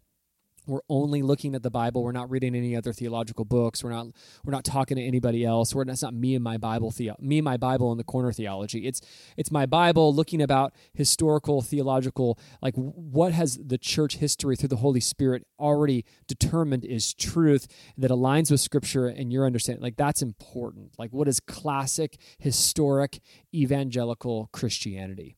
we're 0.69 0.81
only 0.88 1.21
looking 1.21 1.55
at 1.55 1.63
the 1.63 1.71
Bible. 1.71 2.03
We're 2.03 2.11
not 2.11 2.29
reading 2.29 2.55
any 2.55 2.75
other 2.75 2.93
theological 2.93 3.43
books. 3.43 3.83
We're 3.83 3.91
not 3.91 4.07
we're 4.45 4.51
not 4.51 4.63
talking 4.63 4.97
to 4.97 5.03
anybody 5.03 5.43
else. 5.43 5.73
We're 5.73 5.83
it's 5.83 6.03
not 6.03 6.13
me 6.13 6.35
and 6.35 6.43
my 6.43 6.57
Bible 6.57 6.91
the, 6.91 7.11
me 7.19 7.39
and 7.39 7.45
my 7.45 7.57
Bible 7.57 7.91
in 7.91 7.97
the 7.97 8.03
corner 8.03 8.31
theology. 8.31 8.85
It's 8.88 9.01
it's 9.35 9.51
my 9.51 9.65
Bible 9.65 10.13
looking 10.13 10.41
about 10.41 10.73
historical 10.93 11.61
theological 11.61 12.39
like 12.61 12.75
what 12.75 13.33
has 13.33 13.59
the 13.63 13.77
church 13.77 14.17
history 14.17 14.55
through 14.55 14.69
the 14.69 14.77
Holy 14.77 14.99
Spirit 14.99 15.45
already 15.59 16.05
determined 16.27 16.85
is 16.85 17.13
truth 17.13 17.67
that 17.97 18.11
aligns 18.11 18.51
with 18.51 18.61
Scripture 18.61 19.07
and 19.07 19.33
your 19.33 19.45
understanding. 19.45 19.81
Like 19.81 19.97
that's 19.97 20.21
important. 20.21 20.91
Like 20.97 21.11
what 21.11 21.27
is 21.27 21.39
classic 21.39 22.17
historic 22.38 23.19
evangelical 23.53 24.49
Christianity. 24.51 25.35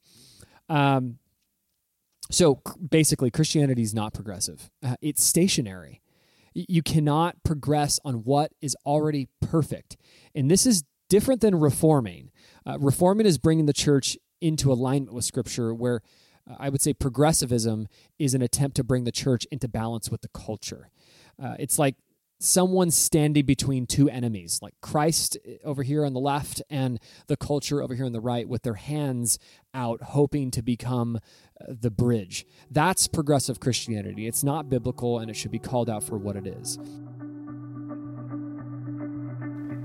Um, 0.69 1.17
so 2.31 2.61
basically, 2.89 3.29
Christianity 3.29 3.81
is 3.81 3.93
not 3.93 4.13
progressive, 4.13 4.69
uh, 4.83 4.95
it's 5.01 5.23
stationary. 5.23 6.01
You 6.53 6.83
cannot 6.83 7.41
progress 7.45 7.97
on 8.03 8.25
what 8.25 8.51
is 8.61 8.75
already 8.85 9.29
perfect. 9.39 9.95
And 10.35 10.51
this 10.51 10.65
is 10.65 10.83
different 11.09 11.39
than 11.39 11.57
reforming. 11.57 12.31
Uh, 12.65 12.77
reforming 12.77 13.25
is 13.25 13.37
bringing 13.37 13.67
the 13.67 13.73
church 13.73 14.17
into 14.41 14.69
alignment 14.69 15.13
with 15.13 15.23
Scripture, 15.23 15.73
where 15.73 16.01
uh, 16.49 16.55
I 16.59 16.67
would 16.67 16.81
say 16.81 16.93
progressivism 16.93 17.87
is 18.19 18.33
an 18.33 18.41
attempt 18.41 18.75
to 18.77 18.83
bring 18.83 19.05
the 19.05 19.13
church 19.13 19.47
into 19.49 19.69
balance 19.69 20.09
with 20.09 20.21
the 20.21 20.27
culture. 20.29 20.89
Uh, 21.41 21.55
it's 21.57 21.79
like 21.79 21.95
someone 22.41 22.89
standing 22.89 23.45
between 23.45 23.85
two 23.85 24.09
enemies, 24.09 24.59
like 24.61 24.73
Christ 24.81 25.37
over 25.63 25.83
here 25.83 26.03
on 26.05 26.13
the 26.13 26.19
left 26.19 26.61
and 26.69 26.99
the 27.27 27.37
culture 27.37 27.81
over 27.81 27.93
here 27.93 28.05
on 28.05 28.13
the 28.13 28.19
right, 28.19 28.47
with 28.47 28.63
their 28.63 28.73
hands 28.73 29.37
out, 29.73 30.01
hoping 30.01 30.49
to 30.51 30.61
become 30.61 31.17
uh, 31.17 31.65
the 31.67 31.91
bridge. 31.91 32.45
That's 32.69 33.07
progressive 33.07 33.59
Christianity. 33.59 34.27
It's 34.27 34.43
not 34.43 34.69
biblical 34.69 35.19
and 35.19 35.29
it 35.29 35.35
should 35.35 35.51
be 35.51 35.59
called 35.59 35.89
out 35.89 36.03
for 36.03 36.17
what 36.17 36.35
it 36.35 36.47
is. 36.47 36.79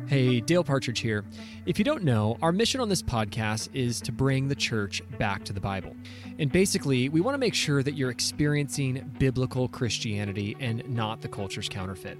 Hey, 0.08 0.40
Dale 0.40 0.62
Partridge 0.62 1.00
here. 1.00 1.24
If 1.66 1.80
you 1.80 1.84
don't 1.84 2.04
know, 2.04 2.38
our 2.40 2.52
mission 2.52 2.80
on 2.80 2.88
this 2.88 3.02
podcast 3.02 3.70
is 3.74 4.00
to 4.02 4.12
bring 4.12 4.46
the 4.46 4.54
church 4.54 5.02
back 5.18 5.42
to 5.46 5.52
the 5.52 5.60
Bible. 5.60 5.96
And 6.38 6.52
basically, 6.52 7.08
we 7.08 7.20
want 7.20 7.34
to 7.34 7.38
make 7.38 7.54
sure 7.54 7.82
that 7.82 7.94
you're 7.94 8.10
experiencing 8.10 9.10
biblical 9.18 9.66
Christianity 9.66 10.56
and 10.60 10.88
not 10.88 11.22
the 11.22 11.28
culture's 11.28 11.68
counterfeit. 11.68 12.18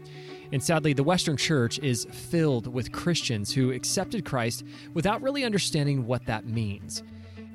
And 0.51 0.61
sadly, 0.61 0.95
the 0.95 1.05
Western 1.05 1.37
church 1.37 1.79
is 1.79 2.07
filled 2.11 2.67
with 2.67 2.91
Christians 2.91 3.53
who 3.53 3.71
accepted 3.71 4.25
Christ 4.25 4.65
without 4.93 5.23
really 5.23 5.45
understanding 5.45 6.09
what 6.09 6.27
that 6.27 6.45
means. 6.45 7.05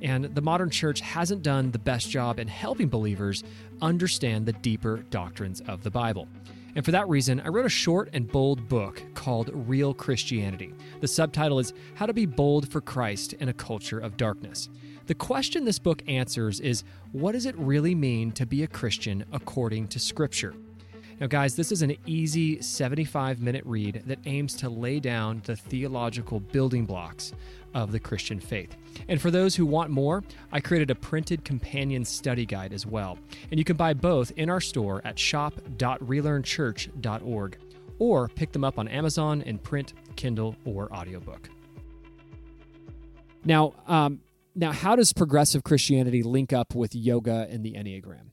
And 0.01 0.33
the 0.33 0.41
modern 0.41 0.69
church 0.69 1.01
hasn't 1.01 1.43
done 1.43 1.71
the 1.71 1.79
best 1.79 2.09
job 2.09 2.39
in 2.39 2.47
helping 2.47 2.87
believers 2.87 3.43
understand 3.81 4.45
the 4.45 4.53
deeper 4.53 5.03
doctrines 5.09 5.59
of 5.67 5.83
the 5.83 5.91
Bible. 5.91 6.29
And 6.75 6.85
for 6.85 6.91
that 6.91 7.09
reason, 7.09 7.41
I 7.41 7.49
wrote 7.49 7.65
a 7.65 7.69
short 7.69 8.09
and 8.13 8.31
bold 8.31 8.69
book 8.69 9.01
called 9.13 9.49
Real 9.53 9.93
Christianity. 9.93 10.73
The 11.01 11.07
subtitle 11.07 11.59
is 11.59 11.73
How 11.95 12.05
to 12.05 12.13
Be 12.13 12.25
Bold 12.25 12.69
for 12.69 12.81
Christ 12.81 13.33
in 13.33 13.49
a 13.49 13.53
Culture 13.53 13.99
of 13.99 14.17
Darkness. 14.17 14.69
The 15.07 15.15
question 15.15 15.65
this 15.65 15.79
book 15.79 16.01
answers 16.07 16.59
is 16.59 16.83
what 17.11 17.33
does 17.33 17.45
it 17.45 17.57
really 17.57 17.95
mean 17.95 18.31
to 18.33 18.45
be 18.45 18.63
a 18.63 18.67
Christian 18.67 19.25
according 19.31 19.89
to 19.89 19.99
Scripture? 19.99 20.53
Now, 21.21 21.27
guys, 21.27 21.55
this 21.55 21.71
is 21.71 21.83
an 21.83 21.95
easy 22.07 22.59
75 22.63 23.41
minute 23.41 23.63
read 23.63 24.01
that 24.07 24.17
aims 24.25 24.55
to 24.55 24.69
lay 24.69 24.99
down 24.99 25.43
the 25.45 25.55
theological 25.55 26.39
building 26.39 26.87
blocks 26.87 27.31
of 27.75 27.91
the 27.91 27.99
Christian 27.99 28.39
faith. 28.39 28.75
And 29.07 29.21
for 29.21 29.29
those 29.29 29.55
who 29.55 29.67
want 29.67 29.91
more, 29.91 30.23
I 30.51 30.61
created 30.61 30.89
a 30.89 30.95
printed 30.95 31.45
companion 31.45 32.03
study 32.05 32.47
guide 32.47 32.73
as 32.73 32.87
well. 32.87 33.19
And 33.51 33.59
you 33.59 33.63
can 33.63 33.77
buy 33.77 33.93
both 33.93 34.31
in 34.31 34.49
our 34.49 34.59
store 34.59 34.99
at 35.05 35.19
shop.relearnchurch.org 35.19 37.57
or 37.99 38.27
pick 38.29 38.51
them 38.51 38.63
up 38.63 38.79
on 38.79 38.87
Amazon 38.87 39.43
in 39.43 39.59
print, 39.59 39.93
Kindle, 40.15 40.55
or 40.65 40.91
audiobook. 40.91 41.51
Now, 43.45 43.75
um, 43.85 44.21
now, 44.55 44.71
how 44.71 44.95
does 44.95 45.13
progressive 45.13 45.63
Christianity 45.63 46.23
link 46.23 46.51
up 46.51 46.73
with 46.73 46.95
yoga 46.95 47.45
and 47.47 47.63
the 47.63 47.73
Enneagram? 47.73 48.31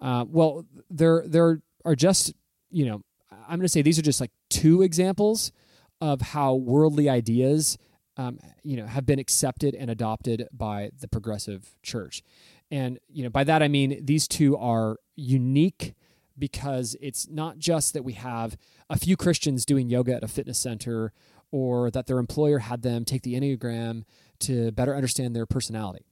Uh, 0.00 0.26
well, 0.30 0.64
there 0.88 1.24
there 1.26 1.46
are 1.46 1.60
just 1.94 2.32
you 2.70 2.86
know 2.86 3.02
I'm 3.32 3.58
going 3.58 3.62
to 3.62 3.68
say 3.68 3.82
these 3.82 3.98
are 3.98 4.02
just 4.02 4.20
like 4.20 4.30
two 4.48 4.82
examples 4.82 5.52
of 6.00 6.20
how 6.20 6.54
worldly 6.54 7.08
ideas 7.08 7.78
um, 8.16 8.38
you 8.62 8.76
know 8.76 8.86
have 8.86 9.06
been 9.06 9.18
accepted 9.18 9.74
and 9.74 9.90
adopted 9.90 10.48
by 10.52 10.90
the 11.00 11.08
progressive 11.08 11.76
church, 11.82 12.22
and 12.70 12.98
you 13.08 13.22
know 13.22 13.30
by 13.30 13.44
that 13.44 13.62
I 13.62 13.68
mean 13.68 14.04
these 14.04 14.28
two 14.28 14.56
are 14.56 14.96
unique 15.16 15.94
because 16.38 16.96
it's 17.00 17.28
not 17.28 17.58
just 17.58 17.92
that 17.92 18.02
we 18.02 18.14
have 18.14 18.56
a 18.88 18.96
few 18.96 19.16
Christians 19.16 19.66
doing 19.66 19.90
yoga 19.90 20.14
at 20.14 20.24
a 20.24 20.28
fitness 20.28 20.58
center 20.58 21.12
or 21.52 21.90
that 21.90 22.06
their 22.06 22.18
employer 22.18 22.60
had 22.60 22.82
them 22.82 23.04
take 23.04 23.22
the 23.22 23.34
Enneagram 23.34 24.04
to 24.40 24.70
better 24.72 24.94
understand 24.94 25.36
their 25.36 25.46
personality. 25.46 26.06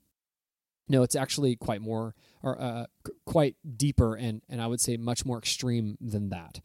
No, 0.88 1.02
it's 1.02 1.16
actually 1.16 1.56
quite 1.56 1.80
more 1.80 2.14
or 2.42 2.60
uh, 2.60 2.86
quite 3.26 3.56
deeper 3.76 4.14
and 4.14 4.42
and 4.48 4.60
I 4.60 4.66
would 4.66 4.80
say 4.80 4.96
much 4.96 5.24
more 5.24 5.38
extreme 5.38 5.96
than 6.00 6.30
that. 6.30 6.60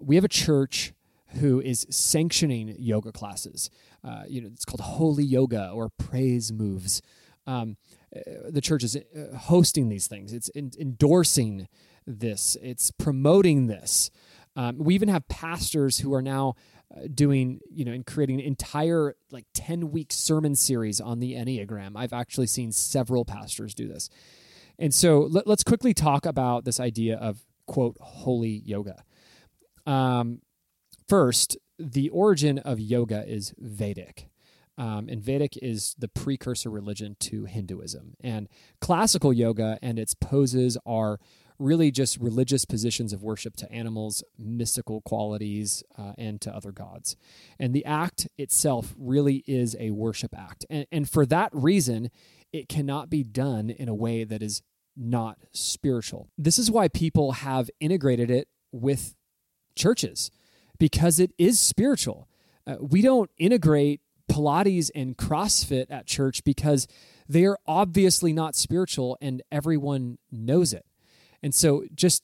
We 0.00 0.14
have 0.16 0.24
a 0.24 0.28
church 0.28 0.92
who 1.34 1.60
is 1.60 1.86
sanctioning 1.90 2.74
yoga 2.78 3.12
classes. 3.12 3.70
Uh, 4.02 4.22
you 4.28 4.40
know, 4.40 4.48
it's 4.52 4.64
called 4.64 4.80
holy 4.80 5.24
yoga 5.24 5.70
or 5.70 5.88
praise 5.90 6.52
moves. 6.52 7.02
Um, 7.46 7.76
uh, 8.14 8.20
the 8.48 8.60
church 8.60 8.82
is 8.82 8.96
uh, 8.96 9.36
hosting 9.36 9.88
these 9.88 10.06
things. 10.06 10.32
It's 10.32 10.48
in, 10.50 10.72
endorsing 10.78 11.68
this. 12.06 12.56
It's 12.62 12.90
promoting 12.90 13.66
this. 13.66 14.10
Um, 14.56 14.78
we 14.78 14.94
even 14.94 15.08
have 15.08 15.28
pastors 15.28 15.98
who 15.98 16.12
are 16.14 16.22
now 16.22 16.54
doing, 17.14 17.60
you 17.70 17.84
know, 17.84 17.92
and 17.92 18.04
creating 18.04 18.40
an 18.40 18.46
entire 18.46 19.14
like 19.30 19.46
10 19.54 19.90
week 19.90 20.12
sermon 20.12 20.54
series 20.54 21.00
on 21.00 21.20
the 21.20 21.34
Enneagram. 21.34 21.92
I've 21.94 22.12
actually 22.12 22.46
seen 22.46 22.72
several 22.72 23.24
pastors 23.24 23.74
do 23.74 23.88
this. 23.88 24.10
And 24.78 24.94
so 24.94 25.20
let, 25.20 25.46
us 25.46 25.62
quickly 25.62 25.94
talk 25.94 26.26
about 26.26 26.64
this 26.64 26.80
idea 26.80 27.16
of, 27.16 27.44
quote, 27.66 27.96
holy 28.00 28.62
yoga. 28.64 29.04
Um, 29.86 30.40
first, 31.08 31.56
the 31.78 32.08
origin 32.10 32.58
of 32.58 32.80
yoga 32.80 33.24
is 33.26 33.54
Vedic. 33.58 34.30
Um, 34.78 35.08
and 35.10 35.22
Vedic 35.22 35.58
is 35.58 35.94
the 35.98 36.08
precursor 36.08 36.70
religion 36.70 37.16
to 37.20 37.44
Hinduism. 37.44 38.14
And 38.20 38.48
classical 38.80 39.32
yoga 39.32 39.78
and 39.82 39.98
its 39.98 40.14
poses 40.14 40.78
are 40.86 41.20
really 41.60 41.90
just 41.90 42.18
religious 42.18 42.64
positions 42.64 43.12
of 43.12 43.22
worship 43.22 43.54
to 43.56 43.70
animals, 43.70 44.24
mystical 44.38 45.02
qualities, 45.02 45.84
uh, 45.98 46.12
and 46.18 46.40
to 46.40 46.54
other 46.54 46.72
gods. 46.72 47.16
And 47.58 47.74
the 47.74 47.84
act 47.84 48.26
itself 48.38 48.94
really 48.98 49.44
is 49.46 49.76
a 49.78 49.90
worship 49.90 50.34
act. 50.36 50.64
And, 50.70 50.86
and 50.90 51.08
for 51.08 51.26
that 51.26 51.50
reason, 51.52 52.10
it 52.52 52.68
cannot 52.68 53.10
be 53.10 53.22
done 53.22 53.70
in 53.70 53.88
a 53.88 53.94
way 53.94 54.24
that 54.24 54.42
is 54.42 54.62
not 54.96 55.38
spiritual. 55.52 56.28
This 56.36 56.58
is 56.58 56.70
why 56.70 56.88
people 56.88 57.32
have 57.32 57.70
integrated 57.78 58.30
it 58.30 58.48
with 58.72 59.14
churches 59.76 60.30
because 60.78 61.20
it 61.20 61.32
is 61.38 61.60
spiritual. 61.60 62.28
Uh, 62.66 62.76
we 62.80 63.02
don't 63.02 63.30
integrate 63.38 64.00
Pilates 64.30 64.90
and 64.94 65.16
CrossFit 65.16 65.86
at 65.90 66.06
church 66.06 66.44
because 66.44 66.86
they 67.28 67.44
are 67.44 67.58
obviously 67.66 68.32
not 68.32 68.54
spiritual 68.54 69.18
and 69.20 69.42
everyone 69.50 70.18
knows 70.30 70.72
it. 70.72 70.84
And 71.42 71.54
so 71.54 71.84
just 71.94 72.22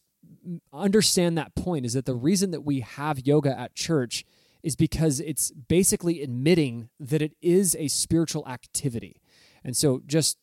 understand 0.73 1.37
that 1.39 1.55
point 1.55 1.87
is 1.87 1.95
that 1.95 2.07
the 2.07 2.15
reason 2.15 2.51
that 2.53 2.63
we 2.63 2.81
have 2.81 3.27
yoga 3.27 3.59
at 3.59 3.75
church 3.75 4.25
is 4.63 4.77
because 4.77 5.21
it's 5.21 5.51
basically 5.51 6.23
admitting 6.23 6.89
that 6.99 7.23
it 7.23 7.33
is 7.41 7.77
a 7.79 7.89
spiritual 7.89 8.47
activity. 8.49 9.21
And 9.65 9.77
so 9.77 10.03
just 10.07 10.39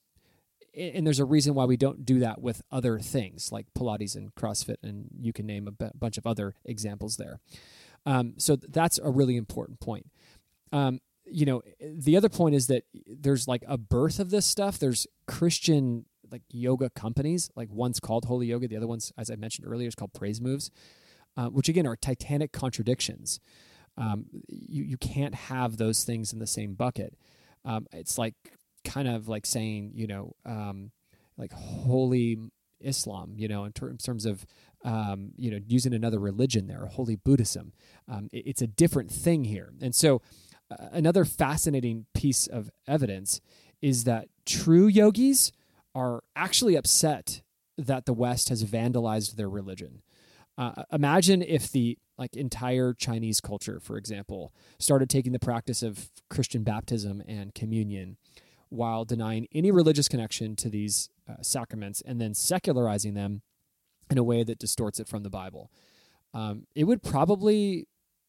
and 0.76 1.06
there's 1.06 1.20
a 1.20 1.26
reason 1.26 1.54
why 1.54 1.66
we 1.66 1.78
don't 1.78 2.06
do 2.06 2.20
that 2.20 2.42
with 2.42 2.64
other 2.72 3.00
things 3.00 3.52
like 3.52 3.68
Pilates 3.78 4.16
and 4.16 4.34
CrossFit, 4.34 4.78
and 4.82 5.08
you 5.20 5.32
can 5.32 5.46
name 5.46 5.68
a 5.68 5.72
b- 5.72 5.92
bunch 5.94 6.18
of 6.18 6.26
other 6.26 6.56
examples 6.66 7.18
there. 7.18 7.40
Um, 8.06 8.34
so 8.38 8.56
that's 8.56 8.98
a 8.98 9.12
really 9.12 9.38
important 9.38 9.80
point. 9.80 10.08
Um, 10.72 11.00
you 11.26 11.46
know, 11.46 11.62
the 11.80 12.18
other 12.18 12.30
point 12.30 12.56
is 12.56 12.68
that 12.68 12.86
there's 13.06 13.48
like 13.48 13.64
a 13.68 13.78
birth 13.78 14.20
of 14.20 14.30
this 14.30 14.46
stuff. 14.46 14.80
There's 14.80 15.06
Christian 15.28 16.06
like 16.34 16.42
yoga 16.50 16.90
companies, 16.90 17.50
like 17.56 17.70
one's 17.72 18.00
called 18.00 18.26
Holy 18.26 18.48
Yoga, 18.48 18.68
the 18.68 18.76
other 18.76 18.88
one's, 18.88 19.14
as 19.18 19.30
I 19.30 19.36
mentioned 19.36 19.68
earlier, 19.68 19.88
is 19.88 19.96
called 19.96 20.14
Praise 20.14 20.42
Moves, 20.42 20.72
uh, 21.38 21.46
which 21.46 21.70
again 21.70 21.88
are 21.88 21.96
titanic 21.96 22.52
contradictions. 22.52 23.40
Um, 23.98 24.26
you 24.50 24.84
you 24.84 24.98
can't 24.98 25.36
have 25.36 25.78
those 25.78 26.04
things 26.04 26.34
in 26.34 26.40
the 26.40 26.48
same 26.48 26.74
bucket. 26.74 27.16
Um, 27.64 27.86
it's 27.94 28.18
like 28.18 28.34
kind 28.84 29.08
of 29.08 29.28
like 29.28 29.46
saying, 29.46 29.92
you 29.94 30.08
know, 30.08 30.34
um, 30.46 30.92
like 31.38 31.54
holy 31.54 32.40
Islam, 32.82 33.36
you 33.38 33.48
know, 33.48 33.64
in, 33.64 33.72
ter- 33.72 33.90
in 33.90 33.98
terms 33.98 34.26
of, 34.26 34.46
um, 34.84 35.32
you 35.38 35.52
know, 35.52 35.60
using 35.68 35.94
another 35.94 36.20
religion 36.20 36.66
there, 36.68 36.88
holy 36.88 37.16
Buddhism. 37.16 37.74
Um, 38.12 38.30
it, 38.34 38.48
it's 38.48 38.62
a 38.64 38.68
different 38.68 39.12
thing 39.12 39.46
here. 39.46 39.72
And 39.82 39.94
so, 39.94 40.22
uh, 40.72 40.88
another 40.92 41.26
fascinating 41.26 42.08
piece 42.16 42.48
of 42.48 42.72
evidence 42.88 43.40
is 43.82 44.06
that 44.06 44.28
true 44.46 44.88
yogis 44.88 45.52
are 45.96 46.24
actually 46.36 46.76
upset 46.76 47.42
that 47.78 48.06
the 48.06 48.14
West 48.14 48.50
has 48.50 48.64
vandalized 48.64 49.36
their 49.36 49.50
religion. 49.50 50.02
Uh, 50.58 50.84
imagine 50.92 51.42
if 51.42 51.72
the 51.72 51.98
like 52.18 52.36
entire 52.36 52.94
Chinese 52.94 53.42
culture, 53.42 53.80
for 53.80 53.98
example, 53.98 54.54
started 54.78 55.10
taking 55.10 55.32
the 55.32 55.40
practice 55.40 55.82
of 55.82 56.10
Christian 56.30 56.64
baptism 56.64 57.24
and 57.28 57.56
communion 57.56 58.18
while 58.70 59.06
denying 59.06 59.48
any 59.54 59.72
religious 59.72 60.08
connection 60.08 60.56
to 60.56 60.70
these 60.70 61.10
uh, 61.30 61.42
sacraments 61.42 62.02
and 62.02 62.22
then 62.22 62.34
secularizing 62.34 63.14
them 63.14 63.42
in 64.10 64.18
a 64.18 64.24
way 64.24 64.44
that 64.44 64.60
distorts 64.60 65.00
it 65.00 65.08
from 65.08 65.24
the 65.24 65.30
Bible. 65.30 65.72
Um, 66.34 66.68
it 66.76 66.86
would 66.86 67.02
probably 67.02 67.88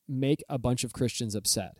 make 0.09 0.43
a 0.49 0.59
bunch 0.59 0.85
of 0.85 0.93
Christians 0.93 1.35
upset. 1.35 1.79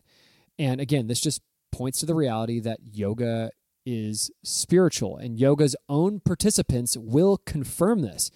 And 0.59 0.81
again, 0.81 1.07
this 1.07 1.21
just 1.21 1.43
points 1.73 2.01
to 2.01 2.07
the 2.07 2.15
reality 2.15 2.61
that 2.61 2.81
yoga 2.83 3.51
is 3.85 4.31
spiritual, 4.43 5.17
and 5.17 5.39
yoga's 5.39 5.77
own 5.89 6.21
participants 6.21 6.97
will 6.97 7.39
confirm 7.39 8.03
this. 8.03 8.31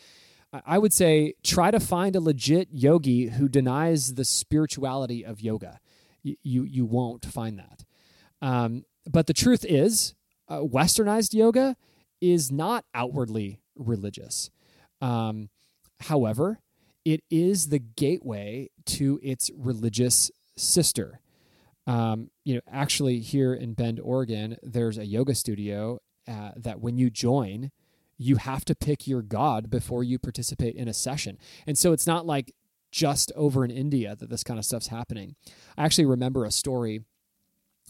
I 0.53 0.79
would 0.79 0.93
say 0.93 1.35
try 1.43 1.71
to 1.71 1.81
find 1.81 2.17
a 2.17 2.21
legit 2.21 2.69
yogi 2.73 3.27
who 3.27 3.49
denies 3.49 4.15
the 4.15 4.25
spirituality 4.25 5.25
of 5.25 5.41
yoga. 5.41 5.81
You 6.23 6.65
you, 6.65 6.87
won't 6.87 7.25
find 7.27 7.59
that. 7.59 7.85
Um, 8.41 8.85
but 9.07 9.27
the 9.27 9.35
truth 9.35 9.65
is, 9.69 10.15
uh, 10.49 10.61
westernized 10.61 11.35
yoga 11.35 11.77
is 12.21 12.51
not 12.51 12.85
outwardly 12.95 13.61
religious. 13.77 14.51
Um, 15.01 15.51
however, 16.01 16.61
it 17.05 17.23
is 17.31 17.69
the 17.69 17.79
gateway 17.79 18.71
to 18.87 19.21
its 19.23 19.51
religious 19.57 20.31
sister. 20.57 21.21
Um, 21.89 22.31
you 22.45 22.55
know, 22.55 22.61
actually, 22.71 23.21
here 23.21 23.55
in 23.55 23.73
Bend, 23.73 23.99
Oregon, 23.99 24.59
there's 24.63 24.99
a 24.99 25.07
yoga 25.07 25.35
studio 25.35 26.01
uh, 26.29 26.51
that 26.55 26.81
when 26.81 26.99
you 26.99 27.09
join, 27.09 27.71
you 28.19 28.37
have 28.37 28.65
to 28.67 28.75
pick 28.75 29.07
your 29.07 29.23
god 29.23 29.71
before 29.71 30.05
you 30.05 30.19
participate 30.19 30.75
in 30.75 30.87
a 30.87 30.93
session. 30.93 31.39
And 31.67 31.79
so 31.79 31.93
it's 31.93 32.07
not 32.07 32.27
like 32.27 32.55
just 32.91 33.33
over 33.35 33.65
in 33.65 33.71
India 33.71 34.15
that 34.17 34.29
this 34.29 34.45
kind 34.45 34.59
of 34.59 34.67
stuff's 34.67 34.89
happening. 34.89 35.35
I 35.79 35.85
actually 35.85 36.05
remember 36.05 36.45
a 36.45 36.51
story. 36.51 37.05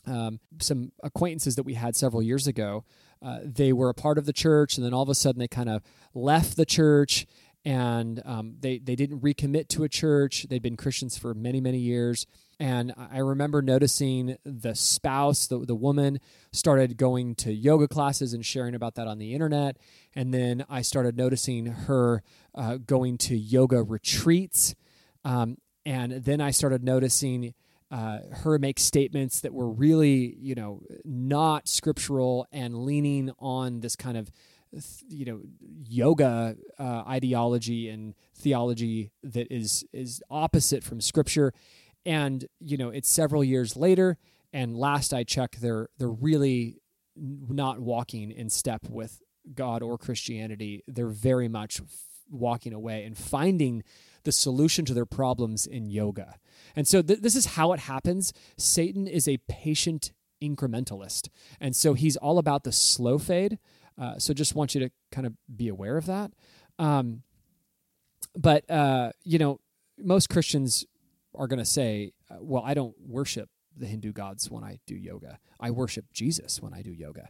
Um, 0.07 0.39
some 0.61 0.93
acquaintances 1.03 1.57
that 1.57 1.65
we 1.65 1.75
had 1.75 1.97
several 1.97 2.23
years 2.23 2.47
ago, 2.47 2.85
uh, 3.21 3.41
they 3.43 3.73
were 3.73 3.89
a 3.89 3.95
part 3.95 4.17
of 4.17 4.27
the 4.27 4.33
church, 4.33 4.77
and 4.77 4.87
then 4.87 4.95
all 4.95 5.03
of 5.03 5.09
a 5.09 5.15
sudden 5.15 5.41
they 5.41 5.49
kind 5.49 5.69
of 5.69 5.83
left 6.15 6.57
the 6.57 6.65
church 6.65 7.27
and 7.69 8.23
um, 8.25 8.55
they 8.61 8.79
they 8.79 8.97
didn't 8.97 9.21
recommit 9.21 9.69
to 9.69 9.85
a 9.85 9.91
church. 9.91 10.47
They'd 10.49 10.63
been 10.63 10.79
Christians 10.79 11.19
for 11.19 11.35
many 11.35 11.61
many 11.61 11.77
years, 11.77 12.27
and 12.59 12.95
I 12.97 13.19
remember 13.19 13.61
noticing 13.61 14.39
the 14.43 14.75
spouse, 14.75 15.47
the 15.47 15.59
the 15.59 15.75
woman, 15.75 16.19
started 16.51 16.97
going 16.97 17.35
to 17.37 17.53
yoga 17.53 17.87
classes 17.87 18.33
and 18.33 18.45
sharing 18.45 18.75
about 18.75 18.95
that 18.95 19.07
on 19.07 19.19
the 19.19 19.35
internet, 19.35 19.77
and 20.15 20.33
then 20.33 20.65
I 20.71 20.81
started 20.81 21.19
noticing 21.19 21.67
her 21.67 22.23
uh, 22.55 22.79
going 22.79 23.19
to 23.19 23.37
yoga 23.37 23.83
retreats, 23.83 24.75
um, 25.27 25.59
and 25.85 26.13
then 26.13 26.41
I 26.41 26.51
started 26.51 26.83
noticing. 26.83 27.55
Uh, 27.91 28.19
her 28.43 28.59
make 28.59 28.79
statements 28.79 29.41
that 29.41 29.55
were 29.55 29.71
really, 29.71 30.37
you 30.39 30.55
know, 30.55 30.83
not 31.07 31.67
scriptural 31.67 32.47
and 32.53 32.85
leaning 32.85 33.33
on 33.39 33.81
this 33.81 33.97
kind 33.97 34.19
of 34.19 34.31
you 35.09 35.25
know 35.25 35.41
yoga 35.87 36.57
uh, 36.79 37.03
ideology 37.09 37.89
and 37.89 38.15
theology 38.35 39.11
that 39.23 39.53
is 39.53 39.85
is 39.93 40.23
opposite 40.31 40.85
from 40.85 41.01
scripture. 41.01 41.53
And 42.07 42.47
you 42.61 42.77
know 42.77 42.91
it's 42.91 43.09
several 43.09 43.45
years 43.45 43.77
later 43.77 44.19
and 44.53 44.75
last 44.77 45.13
i 45.13 45.25
checked 45.25 45.61
they're 45.61 45.89
they're 45.99 46.09
really 46.09 46.79
not 47.15 47.81
walking 47.81 48.31
in 48.31 48.49
step 48.49 48.89
with 48.89 49.21
god 49.55 49.83
or 49.83 49.99
christianity. 49.99 50.83
They're 50.87 51.09
very 51.09 51.49
much 51.49 51.81
walking 52.31 52.73
away 52.73 53.05
and 53.05 53.17
finding 53.17 53.83
the 54.25 54.33
solution 54.33 54.85
to 54.85 54.95
their 54.95 55.07
problems 55.07 55.67
in 55.67 55.89
yoga. 55.91 56.37
And 56.77 56.87
so 56.87 57.03
th- 57.03 57.21
this 57.21 57.37
is 57.37 57.47
how 57.47 57.73
it 57.73 57.81
happens. 57.81 58.33
Satan 58.57 59.07
is 59.07 59.27
a 59.27 59.39
patient 59.49 60.13
incrementalist. 60.43 61.29
And 61.61 61.75
so 61.75 61.95
he's 61.95 62.17
all 62.17 62.39
about 62.39 62.65
the 62.65 62.73
slow 62.73 63.19
fade 63.19 63.59
uh, 63.99 64.19
so 64.19 64.33
just 64.33 64.55
want 64.55 64.75
you 64.75 64.81
to 64.81 64.91
kind 65.11 65.27
of 65.27 65.35
be 65.55 65.69
aware 65.69 65.97
of 65.97 66.07
that. 66.07 66.33
Um, 66.79 67.23
but 68.37 68.69
uh, 68.71 69.13
you 69.25 69.39
know, 69.39 69.61
most 69.99 70.29
Christians 70.29 70.85
are 71.35 71.47
going 71.47 71.59
to 71.59 71.65
say, 71.65 72.13
uh, 72.31 72.37
"Well, 72.41 72.63
I 72.65 72.75
don't 72.75 72.95
worship 73.07 73.49
the 73.77 73.87
Hindu 73.87 74.13
gods 74.13 74.51
when 74.51 74.65
I 74.65 74.79
do 74.87 74.95
yoga. 74.95 75.39
I 75.61 75.71
worship 75.71 76.07
Jesus 76.13 76.63
when 76.63 76.73
I 76.73 76.83
do 76.83 76.93
yoga." 76.93 77.29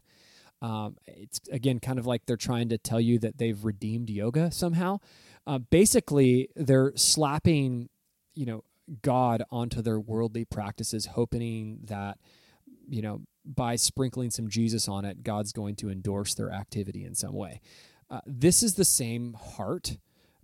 Um, 0.61 0.97
it's 1.07 1.41
again 1.53 1.79
kind 1.79 1.99
of 1.99 2.07
like 2.07 2.27
they're 2.27 2.37
trying 2.37 2.69
to 2.71 2.79
tell 2.79 3.01
you 3.01 3.19
that 3.21 3.39
they've 3.39 3.65
redeemed 3.65 4.11
yoga 4.11 4.51
somehow. 4.51 4.99
Uh, 5.47 5.59
basically, 5.59 6.49
they're 6.57 6.93
slapping, 6.97 7.89
you 8.35 8.45
know, 8.45 8.65
God 9.03 9.43
onto 9.51 9.83
their 9.83 10.01
worldly 10.01 10.45
practices, 10.45 11.07
hoping 11.07 11.81
that, 11.85 12.19
you 12.89 13.03
know, 13.03 13.23
by 13.49 13.77
sprinkling 13.77 14.31
some 14.31 14.49
Jesus 14.49 14.89
on 14.89 15.05
it, 15.05 15.23
God's 15.23 15.53
going 15.53 15.75
to 15.77 15.89
endorse 15.89 16.35
their 16.35 16.53
activity 16.53 17.05
in 17.05 17.15
some 17.15 17.33
way. 17.33 17.61
Uh, 18.11 18.21
this 18.27 18.63
is 18.63 18.75
the 18.75 18.85
same 18.85 19.35
heart 19.35 19.97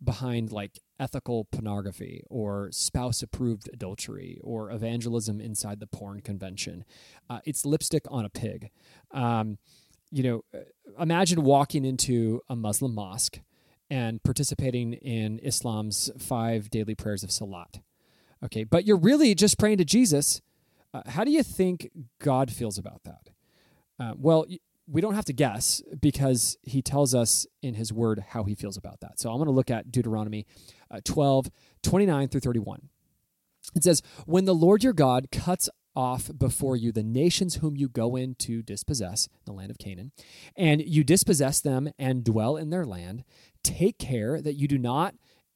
behind 0.03 0.53
like 0.53 0.81
ethical 0.99 1.45
pornography 1.47 2.23
or 2.29 2.69
spouse 2.73 3.23
approved 3.23 3.69
adultery 3.73 4.39
or 4.43 4.71
evangelism 4.71 5.41
inside 5.41 5.81
the 5.81 5.87
porn 5.87 6.21
convention. 6.21 6.85
Uh, 7.29 7.41
it's 7.45 7.65
lipstick 7.67 8.05
on 8.11 8.25
a 8.25 8.31
pig. 8.31 8.71
Um, 9.13 9.59
you 10.11 10.23
know, 10.23 10.45
uh, 10.55 10.59
imagine 11.01 11.43
walking 11.43 11.85
into 11.85 12.41
a 12.49 12.57
Muslim 12.57 12.95
mosque 12.95 13.41
and 13.91 14.23
participating 14.23 14.95
in 14.95 15.41
Islam's 15.41 16.11
five 16.19 16.71
daily 16.71 16.95
prayers 16.95 17.23
of 17.23 17.31
salat. 17.31 17.81
Okay, 18.45 18.65
but 18.65 18.85
you're 18.85 18.99
really 18.99 19.35
just 19.35 19.59
praying 19.59 19.79
to 19.79 19.85
Jesus 19.85 20.43
uh, 20.95 21.03
how 21.07 21.25
do 21.25 21.33
you 21.33 21.43
think 21.43 21.91
God 22.21 22.53
feels 22.53 22.79
about 22.79 23.03
that? 23.03 23.31
Uh, 23.99 24.13
well, 24.17 24.47
we 24.87 25.01
don't 25.01 25.15
have 25.15 25.25
to 25.25 25.33
guess 25.33 25.83
because 26.01 26.57
he 26.63 26.83
tells 26.83 27.15
us 27.15 27.47
in 27.63 27.75
his 27.75 27.93
word 27.93 28.25
how 28.29 28.45
he 28.45 28.55
feels 28.55 28.77
about 28.77 29.01
that. 29.01 29.19
So 29.19 29.31
I'm 29.31 29.37
going 29.37 29.47
to 29.47 29.53
look 29.53 29.71
at 29.71 29.91
Deuteronomy 29.91 30.47
uh, 30.91 31.01
12, 31.05 31.51
29 31.83 32.29
through 32.29 32.41
31. 32.41 32.89
It 33.75 33.83
says, 33.83 34.03
When 34.25 34.45
the 34.45 34.55
Lord 34.55 34.85
your 34.85 34.93
God 34.93 35.29
cuts 35.33 35.69
off 35.97 36.31
before 36.37 36.77
you 36.77 36.93
the 36.93 37.03
nations 37.03 37.57
whom 37.57 37.77
you 37.77 37.89
go 37.89 38.15
in 38.15 38.35
to 38.37 38.63
dispossess, 38.63 39.29
the 39.47 39.53
land 39.53 39.71
of 39.71 39.79
Canaan, 39.79 40.13
and 40.57 40.83
you 40.87 41.03
dispossess 41.03 41.61
them 41.61 41.91
and 41.99 42.25
dwell 42.25 42.57
in 42.57 42.71
their 42.71 42.85
land, 42.85 43.25
take 43.63 43.99
care 43.99 44.41
that 44.41 44.55
you 44.55 44.69
do 44.69 44.79
not, 44.79 45.15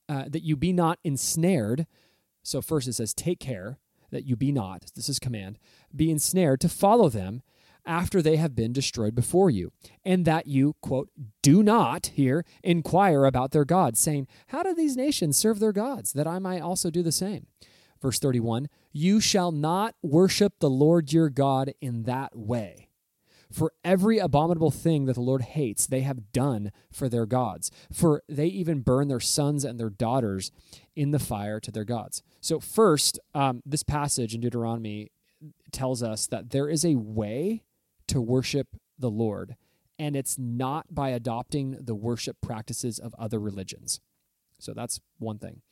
uh, 0.09 0.24
that 0.29 0.42
you 0.42 0.57
be 0.57 0.72
not 0.72 0.98
ensnared. 1.05 1.87
So 2.42 2.61
first 2.62 2.88
it 2.88 2.94
says, 2.94 3.12
Take 3.12 3.40
care 3.40 3.79
that 4.11 4.25
you 4.25 4.37
be 4.37 4.53
not, 4.53 4.90
this 4.94 5.09
is 5.09 5.18
command, 5.18 5.59
be 5.94 6.11
ensnared 6.11 6.61
to 6.61 6.68
follow 6.68 7.09
them 7.09 7.42
after 7.87 8.21
they 8.21 8.37
have 8.37 8.55
been 8.55 8.73
destroyed 8.73 9.14
before 9.14 9.49
you, 9.49 9.73
and 10.05 10.25
that 10.27 10.47
you, 10.47 10.75
quote, 10.83 11.09
do 11.42 11.62
not, 11.62 12.09
here, 12.14 12.44
inquire 12.62 13.25
about 13.25 13.51
their 13.53 13.64
gods, 13.64 13.99
saying, 13.99 14.27
How 14.49 14.62
do 14.62 14.75
these 14.75 14.97
nations 14.97 15.38
serve 15.38 15.59
their 15.59 15.73
gods, 15.73 16.12
that 16.12 16.27
I 16.27 16.38
might 16.38 16.61
also 16.61 16.90
do 16.90 17.03
the 17.03 17.12
same? 17.12 17.47
Verse 18.01 18.18
31 18.18 18.68
You 18.92 19.21
shall 19.21 19.51
not 19.51 19.94
worship 20.03 20.55
the 20.59 20.71
Lord 20.71 21.12
your 21.12 21.31
God 21.31 21.73
in 21.81 22.03
that 22.05 22.37
way. 22.37 22.88
For 23.50 23.72
every 23.84 24.18
abominable 24.18 24.70
thing 24.70 25.06
that 25.06 25.14
the 25.14 25.20
Lord 25.20 25.42
hates, 25.42 25.87
they 25.87 26.02
have 26.02 26.32
done 26.32 26.70
for 26.92 27.08
their 27.08 27.26
gods. 27.26 27.70
For 27.92 28.22
they 28.28 28.46
even 28.46 28.80
burn 28.80 29.08
their 29.08 29.20
sons 29.20 29.64
and 29.64 29.78
their 29.78 29.90
daughters 29.90 30.52
in 30.94 31.12
the 31.12 31.18
fire 31.18 31.58
to 31.61 31.70
their 31.70 31.84
gods. 31.84 32.22
So, 32.40 32.61
first, 32.61 33.18
um, 33.34 33.62
this 33.64 33.82
passage 33.82 34.34
in 34.34 34.40
Deuteronomy 34.40 35.12
tells 35.72 36.02
us 36.02 36.26
that 36.26 36.50
there 36.50 36.68
is 36.68 36.84
a 36.84 36.96
way 36.96 37.62
to 38.08 38.20
worship 38.20 38.68
the 38.98 39.11
Lord, 39.11 39.56
and 39.98 40.14
it's 40.16 40.38
not 40.38 40.94
by 40.94 41.11
adopting 41.11 41.78
the 41.80 41.94
worship 41.94 42.37
practices 42.40 42.98
of 42.98 43.14
other 43.18 43.38
religions. 43.38 44.00
So, 44.58 44.72
that's 44.74 45.00
one 45.18 45.38
thing. 45.38 45.62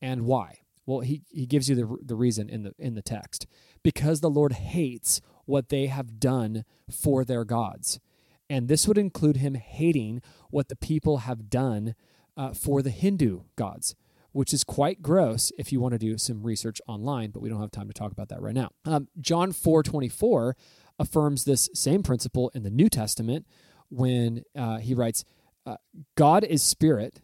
And 0.00 0.22
why? 0.22 0.60
Well, 0.86 1.00
he, 1.00 1.22
he 1.30 1.46
gives 1.46 1.68
you 1.68 1.76
the, 1.76 1.96
the 2.02 2.14
reason 2.14 2.48
in 2.48 2.62
the 2.62 2.74
in 2.78 2.94
the 2.94 3.02
text. 3.02 3.46
Because 3.82 4.20
the 4.20 4.30
Lord 4.30 4.52
hates 4.52 5.20
what 5.46 5.68
they 5.68 5.86
have 5.86 6.18
done 6.20 6.64
for 6.90 7.24
their 7.24 7.44
gods. 7.44 8.00
And 8.48 8.68
this 8.68 8.86
would 8.86 8.98
include 8.98 9.38
him 9.38 9.54
hating 9.54 10.22
what 10.50 10.68
the 10.68 10.76
people 10.76 11.18
have 11.18 11.48
done 11.48 11.94
uh, 12.36 12.52
for 12.52 12.82
the 12.82 12.90
Hindu 12.90 13.42
gods, 13.56 13.94
which 14.32 14.52
is 14.52 14.64
quite 14.64 15.02
gross 15.02 15.52
if 15.58 15.72
you 15.72 15.80
want 15.80 15.92
to 15.92 15.98
do 15.98 16.18
some 16.18 16.42
research 16.42 16.80
online, 16.86 17.30
but 17.30 17.40
we 17.40 17.48
don't 17.48 17.60
have 17.60 17.70
time 17.70 17.88
to 17.88 17.94
talk 17.94 18.12
about 18.12 18.28
that 18.28 18.42
right 18.42 18.54
now. 18.54 18.70
Um, 18.84 19.08
John 19.20 19.52
4 19.52 19.82
24 19.82 20.56
affirms 20.98 21.44
this 21.44 21.68
same 21.74 22.02
principle 22.02 22.50
in 22.54 22.62
the 22.62 22.70
New 22.70 22.88
Testament 22.88 23.46
when 23.88 24.42
uh, 24.56 24.78
he 24.78 24.94
writes, 24.94 25.24
uh, 25.66 25.76
God 26.16 26.44
is 26.44 26.62
spirit, 26.62 27.20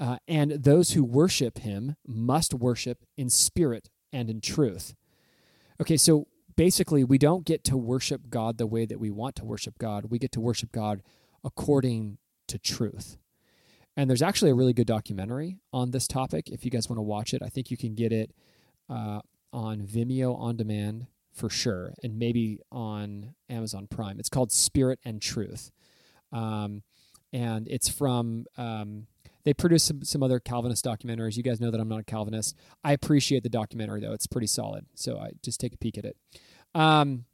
uh, 0.00 0.16
and 0.26 0.52
those 0.52 0.92
who 0.92 1.04
worship 1.04 1.58
him 1.58 1.96
must 2.06 2.54
worship 2.54 3.04
in 3.16 3.28
spirit 3.28 3.90
and 4.12 4.28
in 4.28 4.40
truth. 4.40 4.94
Okay, 5.80 5.96
so 5.96 6.26
basically, 6.60 7.02
we 7.02 7.16
don't 7.16 7.46
get 7.46 7.64
to 7.64 7.74
worship 7.74 8.28
God 8.28 8.58
the 8.58 8.66
way 8.66 8.84
that 8.84 9.00
we 9.00 9.08
want 9.08 9.34
to 9.36 9.46
worship 9.46 9.78
God. 9.78 10.10
We 10.10 10.18
get 10.18 10.30
to 10.32 10.40
worship 10.40 10.70
God 10.72 11.00
according 11.42 12.18
to 12.48 12.58
truth. 12.58 13.16
And 13.96 14.10
there's 14.10 14.20
actually 14.20 14.50
a 14.50 14.54
really 14.54 14.74
good 14.74 14.86
documentary 14.86 15.56
on 15.72 15.90
this 15.90 16.06
topic. 16.06 16.50
If 16.50 16.62
you 16.66 16.70
guys 16.70 16.86
want 16.86 16.98
to 16.98 17.02
watch 17.02 17.32
it, 17.32 17.40
I 17.42 17.48
think 17.48 17.70
you 17.70 17.78
can 17.78 17.94
get 17.94 18.12
it 18.12 18.32
uh, 18.90 19.20
on 19.54 19.80
Vimeo 19.80 20.38
on 20.38 20.58
demand 20.58 21.06
for 21.32 21.48
sure, 21.48 21.94
and 22.02 22.18
maybe 22.18 22.60
on 22.70 23.34
Amazon 23.48 23.86
Prime. 23.86 24.20
It's 24.20 24.28
called 24.28 24.52
Spirit 24.52 24.98
and 25.02 25.22
Truth. 25.22 25.70
Um, 26.30 26.82
and 27.32 27.68
it's 27.68 27.88
from 27.88 28.44
um, 28.58 29.06
they 29.44 29.54
produce 29.54 29.84
some, 29.84 30.04
some 30.04 30.22
other 30.22 30.38
Calvinist 30.38 30.84
documentaries. 30.84 31.36
You 31.36 31.42
guys 31.42 31.60
know 31.60 31.70
that 31.70 31.80
I'm 31.80 31.88
not 31.88 32.00
a 32.00 32.04
Calvinist. 32.04 32.54
I 32.84 32.92
appreciate 32.92 33.44
the 33.44 33.48
documentary 33.48 34.00
though; 34.00 34.12
it's 34.12 34.26
pretty 34.26 34.46
solid. 34.46 34.86
So 34.94 35.18
I 35.18 35.30
just 35.42 35.58
take 35.58 35.72
a 35.72 35.78
peek 35.78 35.96
at 35.96 36.04
it. 36.04 36.16
Um, 36.74 37.24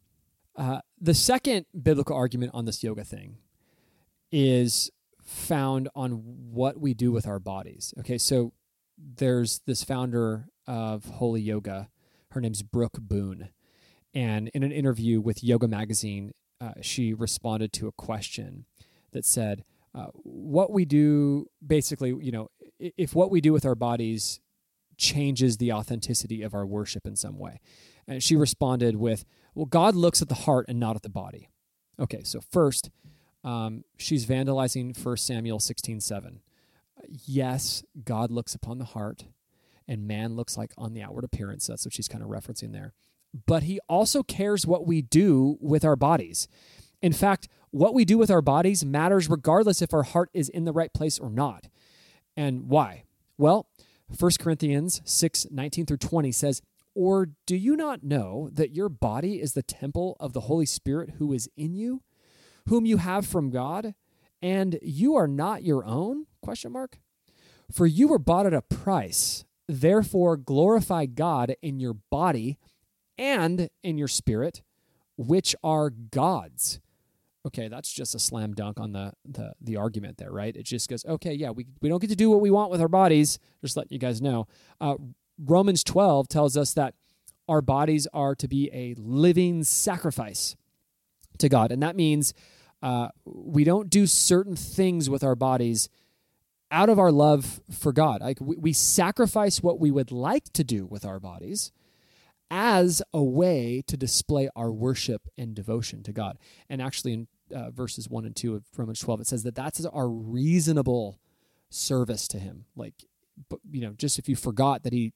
uh, 0.56 0.80
the 1.00 1.14
second 1.14 1.66
biblical 1.80 2.16
argument 2.16 2.52
on 2.54 2.64
this 2.64 2.82
yoga 2.82 3.04
thing 3.04 3.36
is 4.32 4.90
found 5.22 5.88
on 5.94 6.22
what 6.52 6.80
we 6.80 6.94
do 6.94 7.12
with 7.12 7.26
our 7.26 7.38
bodies. 7.38 7.92
Okay, 7.98 8.18
so 8.18 8.52
there's 8.96 9.60
this 9.66 9.84
founder 9.84 10.48
of 10.66 11.04
Holy 11.04 11.40
Yoga. 11.40 11.88
Her 12.30 12.40
name's 12.40 12.62
Brooke 12.62 12.98
Boone, 13.00 13.50
and 14.14 14.48
in 14.48 14.62
an 14.62 14.72
interview 14.72 15.20
with 15.20 15.44
Yoga 15.44 15.68
Magazine, 15.68 16.32
uh, 16.60 16.72
she 16.80 17.12
responded 17.12 17.72
to 17.74 17.86
a 17.86 17.92
question 17.92 18.64
that 19.12 19.24
said 19.24 19.64
uh, 19.94 20.06
what 20.22 20.70
we 20.72 20.84
do 20.84 21.46
basically, 21.66 22.14
you 22.20 22.32
know, 22.32 22.48
if 22.78 23.14
what 23.14 23.30
we 23.30 23.40
do 23.40 23.52
with 23.52 23.64
our 23.64 23.74
bodies 23.74 24.40
changes 24.96 25.56
the 25.56 25.72
authenticity 25.72 26.42
of 26.42 26.54
our 26.54 26.66
worship 26.66 27.06
in 27.06 27.16
some 27.16 27.38
way. 27.38 27.60
And 28.08 28.22
she 28.22 28.36
responded 28.36 28.96
with, 28.96 29.24
Well, 29.54 29.66
God 29.66 29.94
looks 29.94 30.22
at 30.22 30.28
the 30.28 30.34
heart 30.34 30.66
and 30.68 30.78
not 30.78 30.96
at 30.96 31.02
the 31.02 31.08
body. 31.08 31.48
Okay, 31.98 32.22
so 32.22 32.40
first, 32.40 32.90
um, 33.42 33.84
she's 33.96 34.26
vandalizing 34.26 34.96
1 34.96 35.16
Samuel 35.16 35.60
16 35.60 36.00
7. 36.00 36.40
Yes, 37.08 37.84
God 38.04 38.30
looks 38.30 38.54
upon 38.54 38.78
the 38.78 38.84
heart, 38.84 39.24
and 39.86 40.06
man 40.06 40.34
looks 40.34 40.56
like 40.56 40.72
on 40.76 40.94
the 40.94 41.02
outward 41.02 41.24
appearance. 41.24 41.66
That's 41.66 41.84
what 41.84 41.94
she's 41.94 42.08
kind 42.08 42.24
of 42.24 42.30
referencing 42.30 42.72
there. 42.72 42.94
But 43.46 43.64
he 43.64 43.80
also 43.88 44.22
cares 44.22 44.66
what 44.66 44.86
we 44.86 45.02
do 45.02 45.58
with 45.60 45.84
our 45.84 45.96
bodies. 45.96 46.48
In 47.02 47.12
fact, 47.12 47.48
what 47.70 47.94
we 47.94 48.04
do 48.04 48.16
with 48.18 48.30
our 48.30 48.40
bodies 48.40 48.84
matters 48.84 49.28
regardless 49.28 49.82
if 49.82 49.92
our 49.92 50.02
heart 50.02 50.30
is 50.32 50.48
in 50.48 50.64
the 50.64 50.72
right 50.72 50.92
place 50.92 51.18
or 51.18 51.30
not. 51.30 51.68
And 52.36 52.68
why? 52.68 53.04
Well, 53.36 53.68
1 54.18 54.32
Corinthians 54.40 55.02
6 55.04 55.48
19 55.50 55.86
through 55.86 55.96
20 55.98 56.32
says, 56.32 56.62
Or 56.96 57.28
do 57.44 57.54
you 57.54 57.76
not 57.76 58.02
know 58.02 58.48
that 58.54 58.74
your 58.74 58.88
body 58.88 59.38
is 59.38 59.52
the 59.52 59.62
temple 59.62 60.16
of 60.18 60.32
the 60.32 60.40
Holy 60.40 60.64
Spirit 60.64 61.16
who 61.18 61.34
is 61.34 61.46
in 61.54 61.74
you, 61.74 62.00
whom 62.70 62.86
you 62.86 62.96
have 62.96 63.26
from 63.26 63.50
God, 63.50 63.94
and 64.40 64.78
you 64.80 65.14
are 65.14 65.28
not 65.28 65.62
your 65.62 65.84
own? 65.84 66.24
Question 66.40 66.72
mark. 66.72 66.98
For 67.70 67.86
you 67.86 68.08
were 68.08 68.18
bought 68.18 68.46
at 68.46 68.54
a 68.54 68.62
price. 68.62 69.44
Therefore, 69.68 70.38
glorify 70.38 71.04
God 71.04 71.54
in 71.60 71.80
your 71.80 71.92
body 72.10 72.56
and 73.18 73.68
in 73.82 73.98
your 73.98 74.08
spirit, 74.08 74.62
which 75.18 75.54
are 75.62 75.90
God's 75.90 76.80
okay, 77.46 77.68
that's 77.68 77.92
just 77.92 78.14
a 78.14 78.18
slam 78.18 78.54
dunk 78.54 78.80
on 78.80 78.92
the 78.92 79.12
the 79.24 79.52
the 79.60 79.76
argument 79.76 80.16
there, 80.16 80.32
right? 80.32 80.56
It 80.56 80.64
just 80.64 80.88
goes, 80.88 81.04
okay, 81.04 81.32
yeah, 81.32 81.50
we 81.50 81.66
we 81.80 81.88
don't 81.88 82.00
get 82.00 82.10
to 82.10 82.16
do 82.16 82.30
what 82.30 82.40
we 82.40 82.50
want 82.50 82.70
with 82.70 82.80
our 82.80 82.88
bodies. 82.88 83.38
Just 83.62 83.76
letting 83.76 83.92
you 83.92 83.98
guys 83.98 84.20
know. 84.20 84.48
Uh, 84.80 84.96
Romans 85.38 85.84
twelve 85.84 86.28
tells 86.28 86.56
us 86.56 86.74
that 86.74 86.94
our 87.48 87.60
bodies 87.60 88.06
are 88.12 88.34
to 88.34 88.48
be 88.48 88.70
a 88.72 88.94
living 88.98 89.62
sacrifice 89.64 90.56
to 91.38 91.48
God, 91.48 91.70
and 91.70 91.82
that 91.82 91.96
means 91.96 92.34
uh, 92.82 93.08
we 93.24 93.64
don't 93.64 93.90
do 93.90 94.06
certain 94.06 94.56
things 94.56 95.08
with 95.08 95.24
our 95.24 95.34
bodies 95.34 95.88
out 96.70 96.88
of 96.88 96.98
our 96.98 97.12
love 97.12 97.60
for 97.70 97.92
God. 97.92 98.20
Like 98.20 98.40
we, 98.40 98.56
we 98.56 98.72
sacrifice 98.72 99.62
what 99.62 99.78
we 99.78 99.90
would 99.90 100.10
like 100.10 100.52
to 100.54 100.64
do 100.64 100.86
with 100.86 101.04
our 101.04 101.20
bodies 101.20 101.72
as 102.50 103.02
a 103.12 103.22
way 103.22 103.82
to 103.86 103.96
display 103.96 104.48
our 104.54 104.70
worship 104.70 105.22
and 105.36 105.54
devotion 105.54 106.02
to 106.04 106.12
God. 106.12 106.38
And 106.68 106.80
actually, 106.80 107.12
in 107.12 107.28
uh, 107.54 107.70
verses 107.70 108.08
1 108.08 108.24
and 108.24 108.36
2 108.36 108.54
of 108.54 108.64
Romans 108.76 109.00
12, 109.00 109.22
it 109.22 109.26
says 109.26 109.42
that 109.44 109.54
that's 109.54 109.84
our 109.84 110.08
reasonable 110.08 111.18
service 111.70 112.28
to 112.28 112.38
Him. 112.38 112.66
Like, 112.76 112.94
you 113.70 113.80
know, 113.80 113.92
just 113.92 114.18
if 114.18 114.28
you 114.28 114.36
forgot 114.36 114.82
that 114.84 114.92
He 114.92 115.12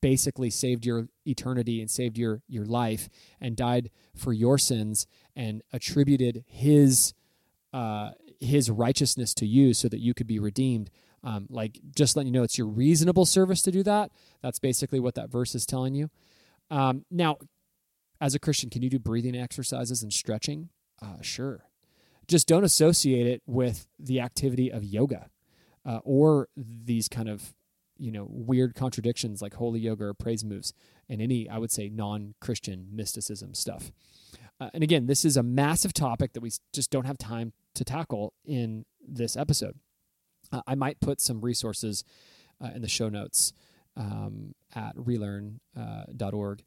basically 0.00 0.50
saved 0.50 0.84
your 0.84 1.08
eternity 1.26 1.80
and 1.80 1.90
saved 1.90 2.18
your 2.18 2.42
your 2.48 2.64
life 2.64 3.08
and 3.40 3.56
died 3.56 3.90
for 4.14 4.32
your 4.32 4.58
sins 4.58 5.06
and 5.34 5.62
attributed 5.72 6.44
his 6.46 7.14
uh 7.72 8.10
his 8.40 8.70
righteousness 8.70 9.34
to 9.34 9.46
you 9.46 9.74
so 9.74 9.88
that 9.88 10.00
you 10.00 10.14
could 10.14 10.26
be 10.26 10.38
redeemed. 10.38 10.90
Um 11.24 11.46
like 11.50 11.80
just 11.94 12.16
letting 12.16 12.32
you 12.32 12.38
know 12.38 12.44
it's 12.44 12.58
your 12.58 12.66
reasonable 12.66 13.26
service 13.26 13.62
to 13.62 13.70
do 13.70 13.82
that. 13.82 14.10
That's 14.42 14.58
basically 14.58 15.00
what 15.00 15.14
that 15.14 15.30
verse 15.30 15.54
is 15.54 15.66
telling 15.66 15.94
you. 15.94 16.10
Um 16.70 17.04
now 17.10 17.38
as 18.20 18.34
a 18.34 18.38
christian 18.38 18.68
can 18.68 18.82
you 18.82 18.90
do 18.90 18.98
breathing 18.98 19.36
exercises 19.36 20.02
and 20.02 20.12
stretching? 20.12 20.70
Uh, 21.00 21.22
sure. 21.22 21.64
Just 22.26 22.46
don't 22.46 22.64
associate 22.64 23.26
it 23.26 23.42
with 23.46 23.86
the 23.98 24.20
activity 24.20 24.70
of 24.70 24.84
yoga 24.84 25.30
uh, 25.86 26.00
or 26.04 26.48
these 26.56 27.08
kind 27.08 27.28
of 27.28 27.54
you 27.98 28.12
know 28.12 28.26
weird 28.30 28.74
contradictions 28.74 29.42
like 29.42 29.54
holy 29.54 29.80
yoga 29.80 30.04
or 30.04 30.14
praise 30.14 30.44
moves 30.44 30.72
and 31.08 31.20
any 31.20 31.48
I 31.48 31.58
would 31.58 31.70
say 31.70 31.88
non-Christian 31.88 32.88
mysticism 32.92 33.54
stuff. 33.54 33.90
Uh, 34.60 34.70
and 34.74 34.82
again, 34.82 35.06
this 35.06 35.24
is 35.24 35.36
a 35.36 35.42
massive 35.42 35.92
topic 35.92 36.32
that 36.32 36.40
we 36.40 36.50
just 36.72 36.90
don't 36.90 37.06
have 37.06 37.18
time 37.18 37.52
to 37.74 37.84
tackle 37.84 38.32
in 38.44 38.84
this 39.06 39.36
episode. 39.36 39.78
Uh, 40.50 40.62
I 40.66 40.74
might 40.74 41.00
put 41.00 41.20
some 41.20 41.40
resources 41.40 42.02
uh, 42.60 42.70
in 42.74 42.82
the 42.82 42.88
show 42.88 43.08
notes 43.08 43.52
um, 43.96 44.54
at 44.74 44.96
relearn.org 44.96 46.62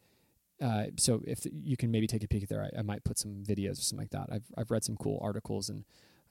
uh, 0.62 0.86
so 0.98 1.22
if 1.26 1.46
you 1.52 1.76
can 1.76 1.89
maybe 1.89 2.06
take 2.06 2.24
a 2.24 2.28
peek 2.28 2.48
there, 2.48 2.62
I, 2.62 2.80
I, 2.80 2.82
might 2.84 3.04
put 3.04 3.17
some 3.17 3.44
videos 3.44 3.80
or 3.80 3.82
something 3.82 4.04
like 4.04 4.12
that. 4.12 4.30
I've 4.32 4.46
I've 4.56 4.70
read 4.70 4.84
some 4.84 4.96
cool 4.96 5.20
articles 5.22 5.70
and 5.70 5.86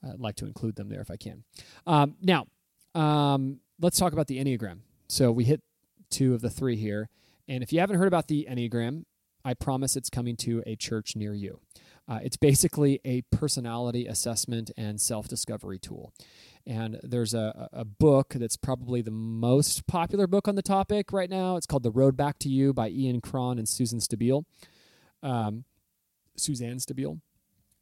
uh, 0.06 0.12
like 0.18 0.36
to 0.36 0.46
include 0.46 0.76
them 0.76 0.88
there 0.88 1.00
if 1.00 1.10
I 1.10 1.16
can. 1.16 1.42
Um, 1.86 2.14
now, 2.22 2.46
um, 2.94 3.58
let's 3.80 3.98
talk 3.98 4.12
about 4.12 4.28
the 4.28 4.38
Enneagram. 4.38 4.78
So 5.10 5.32
we 5.32 5.42
hit 5.42 5.60
two 6.08 6.34
of 6.34 6.40
the 6.40 6.50
three 6.50 6.76
here, 6.76 7.08
and 7.48 7.64
if 7.64 7.72
you 7.72 7.80
haven't 7.80 7.98
heard 7.98 8.06
about 8.06 8.28
the 8.28 8.46
Enneagram, 8.48 9.06
I 9.44 9.54
promise 9.54 9.96
it's 9.96 10.08
coming 10.08 10.36
to 10.36 10.62
a 10.66 10.76
church 10.76 11.16
near 11.16 11.34
you. 11.34 11.58
Uh, 12.08 12.20
it's 12.22 12.36
basically 12.36 13.00
a 13.04 13.22
personality 13.22 14.06
assessment 14.06 14.70
and 14.76 15.00
self 15.00 15.26
discovery 15.26 15.80
tool. 15.80 16.12
And 16.64 17.00
there's 17.02 17.34
a, 17.34 17.68
a 17.72 17.84
book 17.84 18.34
that's 18.36 18.56
probably 18.56 19.02
the 19.02 19.10
most 19.10 19.88
popular 19.88 20.28
book 20.28 20.46
on 20.46 20.54
the 20.54 20.62
topic 20.62 21.12
right 21.12 21.28
now. 21.28 21.56
It's 21.56 21.66
called 21.66 21.82
The 21.82 21.90
Road 21.90 22.16
Back 22.16 22.38
to 22.40 22.48
You 22.48 22.72
by 22.72 22.90
Ian 22.90 23.20
Cron 23.20 23.58
and 23.58 23.68
Susan 23.68 23.98
Stabile. 23.98 24.44
Um, 25.24 25.64
Suzanne 26.36 26.76
Stabile. 26.76 27.18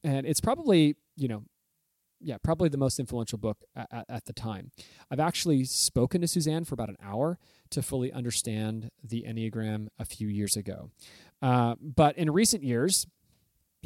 And 0.03 0.27
it's 0.27 0.41
probably, 0.41 0.97
you 1.15 1.29
know, 1.29 1.43
yeah, 2.21 2.37
probably 2.43 2.69
the 2.69 2.79
most 2.79 2.99
influential 2.99 3.39
book 3.39 3.59
at, 3.77 4.05
at, 4.09 4.25
the 4.27 4.33
time. 4.33 4.71
I've 5.11 5.21
actually 5.21 5.65
spoken 5.65 6.21
to 6.21 6.29
Suzanne 6.29 6.65
for 6.65 6.75
about 6.75 6.89
an 6.89 6.97
hour 7.03 7.39
to 7.71 7.83
fully 7.83 8.13
understand 8.13 8.91
the 9.03 9.25
Enneagram 9.27 9.89
a 9.99 10.05
few 10.05 10.29
years 10.29 10.57
ago. 10.57 10.91
Uh, 11.41 11.77
but 11.81 12.17
in 12.19 12.31
recent 12.31 12.63
years, 12.63 13.07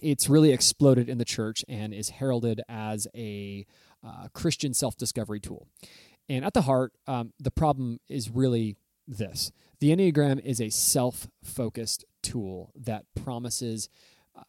it's 0.00 0.28
really 0.28 0.52
exploded 0.52 1.08
in 1.08 1.18
the 1.18 1.24
church 1.24 1.64
and 1.68 1.92
is 1.92 2.10
heralded 2.10 2.62
as 2.68 3.06
a 3.14 3.66
uh, 4.04 4.28
Christian 4.32 4.74
self 4.74 4.96
discovery 4.96 5.40
tool. 5.40 5.66
And 6.28 6.44
at 6.44 6.54
the 6.54 6.62
heart, 6.62 6.92
um, 7.06 7.32
the 7.38 7.50
problem 7.50 8.00
is 8.08 8.30
really 8.30 8.76
this 9.06 9.50
the 9.80 9.90
Enneagram 9.90 10.40
is 10.44 10.60
a 10.60 10.70
self 10.70 11.28
focused 11.42 12.04
tool 12.22 12.72
that 12.76 13.04
promises 13.14 13.88
uh, 14.36 14.42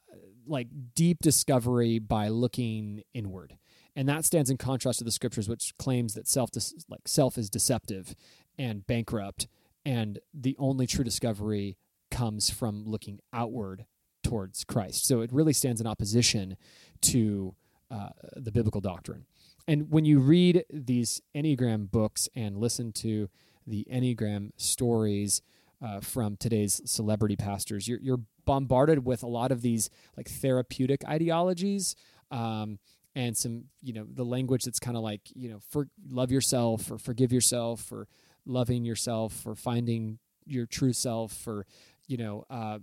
like 0.46 0.68
deep 0.96 1.20
discovery 1.22 2.00
by 2.00 2.28
looking 2.30 3.04
inward. 3.14 3.58
And 3.96 4.10
that 4.10 4.26
stands 4.26 4.50
in 4.50 4.58
contrast 4.58 5.00
to 5.00 5.06
the 5.06 5.12
scriptures, 5.12 5.48
which 5.48 5.74
claims 5.78 6.14
that 6.16 6.28
self 6.28 6.50
like 6.90 7.08
self 7.08 7.38
is 7.38 7.50
deceptive 7.50 8.16
and 8.58 8.86
bankrupt, 8.88 9.48
and 9.86 10.20
the 10.34 10.56
only 10.60 10.88
true 10.88 11.04
discovery 11.04 11.78
comes 12.10 12.50
from 12.50 12.86
looking 12.86 13.20
outward 13.32 13.86
towards 14.24 14.64
Christ. 14.64 15.06
So 15.06 15.22
it 15.22 15.32
really 15.32 15.54
stands 15.54 15.82
in 15.82 15.88
opposition 15.88 16.58
to 17.02 17.56
uh, 17.92 18.10
the 18.36 18.52
biblical 18.52 18.82
doctrine. 18.82 19.26
And 19.68 19.92
when 19.92 20.06
you 20.06 20.20
read 20.20 20.66
these 20.72 21.22
Enneagram 21.36 21.92
books 21.92 22.28
and 22.36 22.58
listen 22.58 22.92
to 22.94 23.30
the 23.66 23.86
Enneagram 23.92 24.52
stories 24.58 25.42
uh, 25.82 26.00
from 26.00 26.36
today's 26.38 26.82
celebrity 26.86 27.36
pastors, 27.36 27.88
you're, 27.88 28.00
you're, 28.00 28.20
bombarded 28.46 29.06
with 29.06 29.24
a 29.24 29.28
lot 29.28 29.54
of 29.54 29.62
these 29.62 29.90
like 30.18 30.28
therapeutic 30.28 31.02
ideologies. 31.08 31.96
Um, 32.30 32.78
and 33.16 33.38
some, 33.38 33.66
you 33.82 33.94
know, 33.94 34.06
the 34.12 34.26
language 34.26 34.64
that's 34.64 34.80
kind 34.80 34.98
of 34.98 35.04
like, 35.04 35.22
you 35.36 35.50
know, 35.50 35.60
for 35.70 35.88
love 36.10 36.32
yourself 36.32 36.90
or 36.92 36.98
forgive 36.98 37.32
yourself 37.32 37.92
or 37.92 38.08
loving 38.46 38.86
yourself 38.86 39.46
or 39.46 39.56
finding 39.56 40.20
your 40.46 40.66
true 40.66 40.94
self 40.94 41.48
or, 41.48 41.66
you 42.08 42.18
know, 42.18 42.46
uh, 42.50 42.80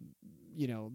you 0.55 0.69
know, 0.69 0.93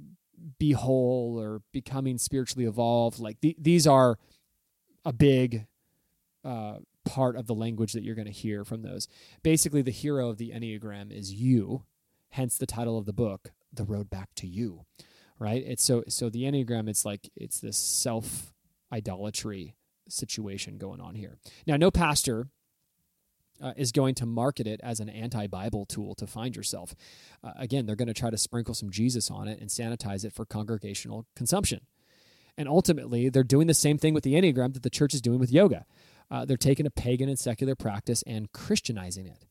be 0.59 0.71
whole 0.71 1.39
or 1.39 1.61
becoming 1.71 2.17
spiritually 2.17 2.65
evolved. 2.65 3.19
Like 3.19 3.39
th- 3.41 3.57
these 3.59 3.87
are 3.87 4.17
a 5.03 5.13
big 5.13 5.65
uh, 6.43 6.77
part 7.05 7.35
of 7.35 7.47
the 7.47 7.55
language 7.55 7.93
that 7.93 8.03
you're 8.03 8.15
going 8.15 8.25
to 8.25 8.31
hear 8.31 8.63
from 8.63 8.81
those. 8.81 9.07
Basically, 9.43 9.81
the 9.81 9.91
hero 9.91 10.29
of 10.29 10.37
the 10.37 10.51
Enneagram 10.51 11.11
is 11.11 11.33
you, 11.33 11.83
hence 12.29 12.57
the 12.57 12.65
title 12.65 12.97
of 12.97 13.05
the 13.05 13.13
book, 13.13 13.51
The 13.73 13.83
Road 13.83 14.09
Back 14.09 14.29
to 14.35 14.47
You. 14.47 14.85
Right? 15.37 15.63
It's 15.65 15.83
so 15.83 16.03
so 16.07 16.29
the 16.29 16.43
Enneagram 16.43 16.87
it's 16.87 17.03
like 17.03 17.29
it's 17.35 17.59
this 17.59 17.77
self 17.77 18.53
idolatry 18.95 19.75
situation 20.07 20.77
going 20.77 21.01
on 21.01 21.15
here. 21.15 21.37
Now, 21.67 21.77
no 21.77 21.91
pastor 21.91 22.47
uh, 23.61 23.73
is 23.77 23.91
going 23.91 24.15
to 24.15 24.25
market 24.25 24.67
it 24.67 24.79
as 24.83 24.99
an 24.99 25.09
anti 25.09 25.47
Bible 25.47 25.85
tool 25.85 26.15
to 26.15 26.27
find 26.27 26.55
yourself. 26.55 26.95
Uh, 27.43 27.51
again, 27.57 27.85
they're 27.85 27.95
going 27.95 28.07
to 28.07 28.13
try 28.13 28.29
to 28.29 28.37
sprinkle 28.37 28.73
some 28.73 28.89
Jesus 28.89 29.29
on 29.31 29.47
it 29.47 29.59
and 29.59 29.69
sanitize 29.69 30.25
it 30.25 30.33
for 30.33 30.45
congregational 30.45 31.25
consumption. 31.35 31.81
And 32.57 32.69
ultimately, 32.69 33.29
they're 33.29 33.43
doing 33.43 33.67
the 33.67 33.73
same 33.73 33.97
thing 33.97 34.13
with 34.13 34.23
the 34.23 34.33
Enneagram 34.33 34.73
that 34.73 34.83
the 34.83 34.89
church 34.89 35.13
is 35.13 35.21
doing 35.21 35.39
with 35.39 35.51
yoga. 35.51 35.85
Uh, 36.31 36.45
they're 36.45 36.57
taking 36.57 36.85
a 36.85 36.91
pagan 36.91 37.29
and 37.29 37.37
secular 37.37 37.75
practice 37.75 38.23
and 38.25 38.51
Christianizing 38.51 39.27
it. 39.27 39.45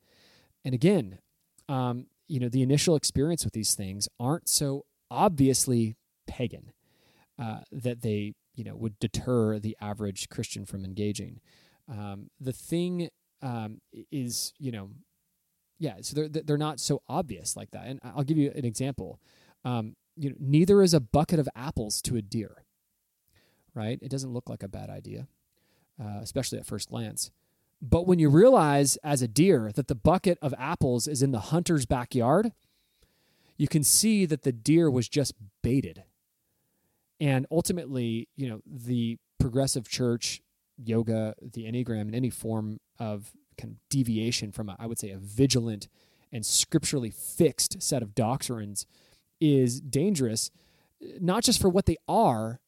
And 0.64 0.74
again, 0.74 1.18
um, 1.68 2.06
you 2.26 2.40
know, 2.40 2.48
the 2.48 2.62
initial 2.62 2.96
experience 2.96 3.44
with 3.44 3.52
these 3.52 3.74
things 3.74 4.08
aren't 4.18 4.48
so 4.48 4.86
obviously 5.10 5.96
pagan 6.26 6.72
uh, 7.38 7.60
that 7.72 8.02
they, 8.02 8.34
you 8.54 8.64
know, 8.64 8.76
would 8.76 8.98
deter 8.98 9.58
the 9.58 9.76
average 9.80 10.28
Christian 10.28 10.64
from 10.64 10.84
engaging. 10.84 11.40
Um, 11.88 12.30
the 12.40 12.52
thing 12.52 13.08
um, 13.42 13.80
is 14.10 14.54
you 14.58 14.72
know 14.72 14.90
yeah 15.78 15.96
so 16.00 16.14
they're 16.16 16.28
they're 16.28 16.56
not 16.56 16.80
so 16.80 17.02
obvious 17.08 17.56
like 17.56 17.72
that. 17.72 17.86
And 17.86 18.00
i'll 18.02 18.22
give 18.24 18.38
you 18.38 18.52
an 18.54 18.64
example. 18.64 19.20
Um, 19.64 19.96
you 20.16 20.30
know 20.30 20.36
neither 20.38 20.82
is 20.82 20.94
a 20.94 21.00
bucket 21.00 21.38
of 21.38 21.48
apples 21.54 22.00
to 22.02 22.16
a 22.16 22.22
deer 22.22 22.64
right? 23.74 23.98
It 24.00 24.10
doesn't 24.10 24.32
look 24.32 24.48
like 24.48 24.62
a 24.62 24.68
bad 24.68 24.88
idea 24.88 25.26
uh, 26.00 26.18
especially 26.22 26.58
at 26.58 26.66
first 26.66 26.88
glance. 26.88 27.30
But 27.82 28.06
when 28.06 28.18
you 28.18 28.30
realize 28.30 28.96
as 29.04 29.20
a 29.20 29.28
deer 29.28 29.70
that 29.74 29.88
the 29.88 29.94
bucket 29.94 30.38
of 30.40 30.54
apples 30.58 31.06
is 31.06 31.22
in 31.22 31.32
the 31.32 31.40
hunter's 31.40 31.86
backyard 31.86 32.52
you 33.56 33.68
can 33.68 33.84
see 33.84 34.26
that 34.26 34.42
the 34.42 34.52
deer 34.52 34.90
was 34.90 35.08
just 35.08 35.34
baited 35.62 36.02
and 37.20 37.46
ultimately 37.50 38.28
you 38.36 38.48
know 38.48 38.60
the 38.66 39.18
progressive 39.38 39.88
church 39.88 40.40
yoga, 40.76 41.34
the 41.40 41.64
Enneagram, 41.64 42.02
and 42.02 42.14
any 42.14 42.30
form 42.30 42.80
of 42.98 43.32
kind 43.58 43.72
of 43.72 43.88
deviation 43.88 44.52
from, 44.52 44.68
a, 44.68 44.76
I 44.78 44.86
would 44.86 44.98
say, 44.98 45.10
a 45.10 45.18
vigilant 45.18 45.88
and 46.32 46.44
scripturally 46.44 47.10
fixed 47.10 47.82
set 47.82 48.02
of 48.02 48.14
doctrines 48.14 48.86
is 49.40 49.80
dangerous, 49.80 50.50
not 51.20 51.44
just 51.44 51.60
for 51.60 51.68
what 51.68 51.86
they 51.86 51.96
are, 52.08 52.60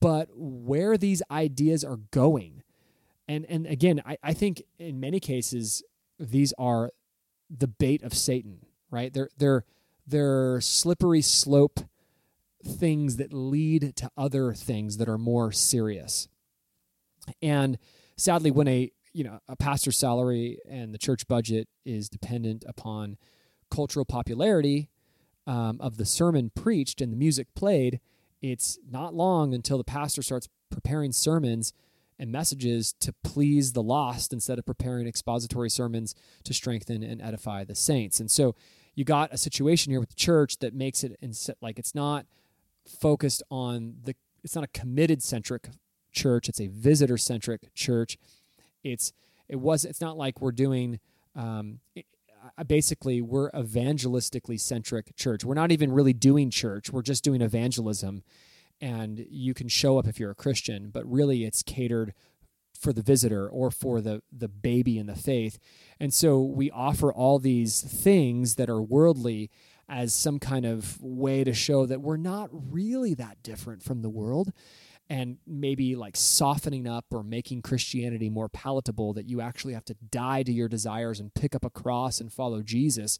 but 0.00 0.28
where 0.34 0.96
these 0.96 1.22
ideas 1.30 1.84
are 1.84 1.98
going. 2.10 2.62
And 3.28 3.44
and 3.46 3.66
again, 3.66 4.00
I, 4.06 4.18
I 4.22 4.32
think 4.32 4.62
in 4.78 5.00
many 5.00 5.18
cases 5.18 5.82
these 6.18 6.54
are 6.58 6.92
the 7.50 7.66
bait 7.66 8.02
of 8.02 8.14
Satan, 8.14 8.66
right? 8.90 9.12
They're 9.12 9.30
they're 9.36 9.64
they're 10.06 10.60
slippery 10.60 11.22
slope 11.22 11.80
things 12.66 13.16
that 13.16 13.32
lead 13.32 13.94
to 13.96 14.10
other 14.16 14.52
things 14.52 14.98
that 14.98 15.08
are 15.08 15.18
more 15.18 15.52
serious. 15.52 16.28
And 17.40 17.78
sadly, 18.16 18.50
when 18.50 18.68
a 18.68 18.92
you 19.12 19.24
know 19.24 19.40
a 19.48 19.56
pastor's 19.56 19.96
salary 19.96 20.58
and 20.68 20.92
the 20.92 20.98
church 20.98 21.26
budget 21.26 21.68
is 21.84 22.08
dependent 22.08 22.64
upon 22.68 23.16
cultural 23.70 24.04
popularity 24.04 24.90
um, 25.46 25.78
of 25.80 25.96
the 25.96 26.04
sermon 26.04 26.50
preached 26.54 27.00
and 27.00 27.12
the 27.12 27.16
music 27.16 27.48
played, 27.54 28.00
it's 28.42 28.78
not 28.88 29.14
long 29.14 29.54
until 29.54 29.78
the 29.78 29.84
pastor 29.84 30.22
starts 30.22 30.48
preparing 30.70 31.12
sermons 31.12 31.72
and 32.18 32.32
messages 32.32 32.94
to 33.00 33.14
please 33.22 33.72
the 33.72 33.82
lost 33.82 34.32
instead 34.32 34.58
of 34.58 34.64
preparing 34.64 35.06
expository 35.06 35.68
sermons 35.68 36.14
to 36.44 36.54
strengthen 36.54 37.02
and 37.02 37.20
edify 37.20 37.64
the 37.64 37.74
saints. 37.74 38.20
And 38.20 38.30
so 38.30 38.54
you 38.94 39.04
got 39.04 39.32
a 39.32 39.38
situation 39.38 39.92
here 39.92 40.00
with 40.00 40.08
the 40.08 40.16
church 40.16 40.58
that 40.58 40.74
makes 40.74 41.04
it 41.04 41.18
like 41.60 41.78
it's 41.78 41.94
not 41.94 42.26
focused 42.86 43.42
on 43.50 43.96
the 44.04 44.14
it's 44.42 44.54
not 44.54 44.64
a 44.64 44.68
committed 44.68 45.22
centric 45.22 45.68
church. 46.12 46.48
It's 46.48 46.60
a 46.60 46.68
visitor 46.68 47.16
centric 47.16 47.74
church. 47.74 48.16
It's 48.82 49.12
it 49.48 49.56
was 49.56 49.84
it's 49.84 50.00
not 50.00 50.16
like 50.16 50.40
we're 50.40 50.52
doing 50.52 51.00
um, 51.34 51.80
it, 51.94 52.06
basically 52.66 53.20
we're 53.20 53.50
evangelistically 53.50 54.58
centric 54.58 55.14
church. 55.16 55.44
We're 55.44 55.54
not 55.54 55.72
even 55.72 55.92
really 55.92 56.12
doing 56.12 56.50
church. 56.50 56.90
We're 56.90 57.02
just 57.02 57.24
doing 57.24 57.42
evangelism, 57.42 58.22
and 58.80 59.26
you 59.30 59.54
can 59.54 59.68
show 59.68 59.98
up 59.98 60.06
if 60.06 60.18
you're 60.18 60.30
a 60.30 60.36
Christian, 60.36 60.90
but 60.90 61.10
really 61.10 61.44
it's 61.44 61.62
catered 61.62 62.14
for 62.78 62.92
the 62.92 63.02
visitor 63.02 63.48
or 63.48 63.70
for 63.70 64.00
the 64.00 64.22
the 64.30 64.48
baby 64.48 64.98
in 64.98 65.06
the 65.06 65.16
faith. 65.16 65.58
And 65.98 66.12
so 66.12 66.40
we 66.40 66.70
offer 66.70 67.12
all 67.12 67.38
these 67.38 67.80
things 67.80 68.56
that 68.56 68.68
are 68.68 68.82
worldly 68.82 69.50
as 69.88 70.14
some 70.14 70.38
kind 70.38 70.64
of 70.64 71.00
way 71.00 71.44
to 71.44 71.52
show 71.52 71.86
that 71.86 72.00
we're 72.00 72.16
not 72.16 72.50
really 72.52 73.14
that 73.14 73.42
different 73.42 73.82
from 73.82 74.02
the 74.02 74.08
world 74.08 74.52
and 75.08 75.38
maybe 75.46 75.94
like 75.94 76.16
softening 76.16 76.88
up 76.88 77.06
or 77.12 77.22
making 77.22 77.62
Christianity 77.62 78.28
more 78.28 78.48
palatable 78.48 79.12
that 79.12 79.28
you 79.28 79.40
actually 79.40 79.74
have 79.74 79.84
to 79.84 79.94
die 80.10 80.42
to 80.42 80.52
your 80.52 80.68
desires 80.68 81.20
and 81.20 81.32
pick 81.32 81.54
up 81.54 81.64
a 81.64 81.70
cross 81.70 82.20
and 82.20 82.32
follow 82.32 82.62
Jesus. 82.62 83.18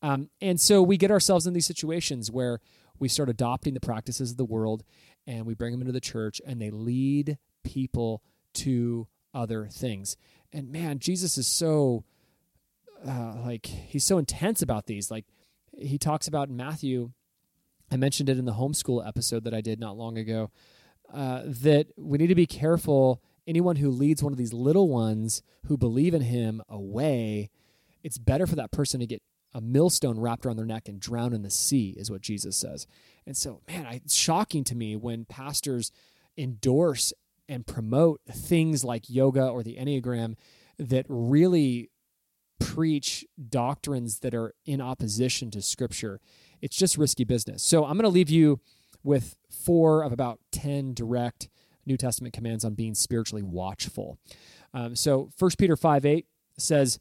Um, 0.00 0.30
and 0.40 0.58
so 0.58 0.82
we 0.82 0.96
get 0.96 1.10
ourselves 1.10 1.46
in 1.46 1.52
these 1.52 1.66
situations 1.66 2.30
where 2.30 2.60
we 2.98 3.08
start 3.08 3.28
adopting 3.28 3.74
the 3.74 3.80
practices 3.80 4.30
of 4.30 4.38
the 4.38 4.46
world 4.46 4.82
and 5.26 5.44
we 5.44 5.54
bring 5.54 5.72
them 5.72 5.82
into 5.82 5.92
the 5.92 6.00
church 6.00 6.40
and 6.46 6.60
they 6.60 6.70
lead 6.70 7.36
people 7.62 8.22
to 8.54 9.06
other 9.34 9.68
things. 9.70 10.16
And 10.52 10.72
man, 10.72 10.98
Jesus 10.98 11.36
is 11.36 11.46
so 11.46 12.04
uh, 13.06 13.34
like 13.44 13.66
he's 13.66 14.04
so 14.04 14.16
intense 14.16 14.62
about 14.62 14.86
these. 14.86 15.10
Like 15.10 15.26
he 15.76 15.98
talks 15.98 16.26
about 16.26 16.48
in 16.48 16.56
Matthew. 16.56 17.10
I 17.90 17.96
mentioned 17.96 18.28
it 18.28 18.38
in 18.38 18.44
the 18.44 18.54
homeschool 18.54 19.06
episode 19.06 19.44
that 19.44 19.54
I 19.54 19.60
did 19.60 19.78
not 19.78 19.96
long 19.96 20.18
ago 20.18 20.50
uh, 21.12 21.42
that 21.44 21.88
we 21.96 22.18
need 22.18 22.26
to 22.28 22.34
be 22.34 22.46
careful. 22.46 23.22
Anyone 23.46 23.76
who 23.76 23.90
leads 23.90 24.22
one 24.22 24.32
of 24.32 24.38
these 24.38 24.52
little 24.52 24.88
ones 24.88 25.42
who 25.66 25.76
believe 25.76 26.14
in 26.14 26.22
him 26.22 26.62
away, 26.68 27.50
it's 28.02 28.18
better 28.18 28.46
for 28.46 28.56
that 28.56 28.72
person 28.72 29.00
to 29.00 29.06
get 29.06 29.22
a 29.54 29.60
millstone 29.60 30.18
wrapped 30.18 30.44
around 30.44 30.56
their 30.56 30.66
neck 30.66 30.88
and 30.88 31.00
drown 31.00 31.32
in 31.32 31.42
the 31.42 31.50
sea, 31.50 31.94
is 31.96 32.10
what 32.10 32.20
Jesus 32.20 32.56
says. 32.56 32.86
And 33.24 33.36
so, 33.36 33.62
man, 33.68 33.86
it's 33.86 34.14
shocking 34.14 34.64
to 34.64 34.74
me 34.74 34.96
when 34.96 35.24
pastors 35.24 35.92
endorse 36.36 37.12
and 37.48 37.66
promote 37.66 38.20
things 38.30 38.84
like 38.84 39.08
yoga 39.08 39.46
or 39.46 39.62
the 39.62 39.76
Enneagram 39.76 40.34
that 40.78 41.06
really 41.08 41.90
preach 42.58 43.24
doctrines 43.48 44.20
that 44.20 44.34
are 44.34 44.54
in 44.64 44.80
opposition 44.80 45.50
to 45.52 45.62
Scripture. 45.62 46.20
It's 46.60 46.76
just 46.76 46.96
risky 46.96 47.24
business. 47.24 47.62
So 47.62 47.84
I'm 47.84 47.94
going 47.94 48.04
to 48.04 48.08
leave 48.08 48.30
you 48.30 48.60
with 49.02 49.36
four 49.50 50.02
of 50.02 50.12
about 50.12 50.40
10 50.52 50.94
direct 50.94 51.48
New 51.86 51.96
Testament 51.96 52.34
commands 52.34 52.64
on 52.64 52.74
being 52.74 52.94
spiritually 52.94 53.42
watchful. 53.42 54.18
Um, 54.74 54.96
so 54.96 55.30
1 55.38 55.50
Peter 55.58 55.76
5 55.76 56.04
8 56.04 56.26
says, 56.58 56.98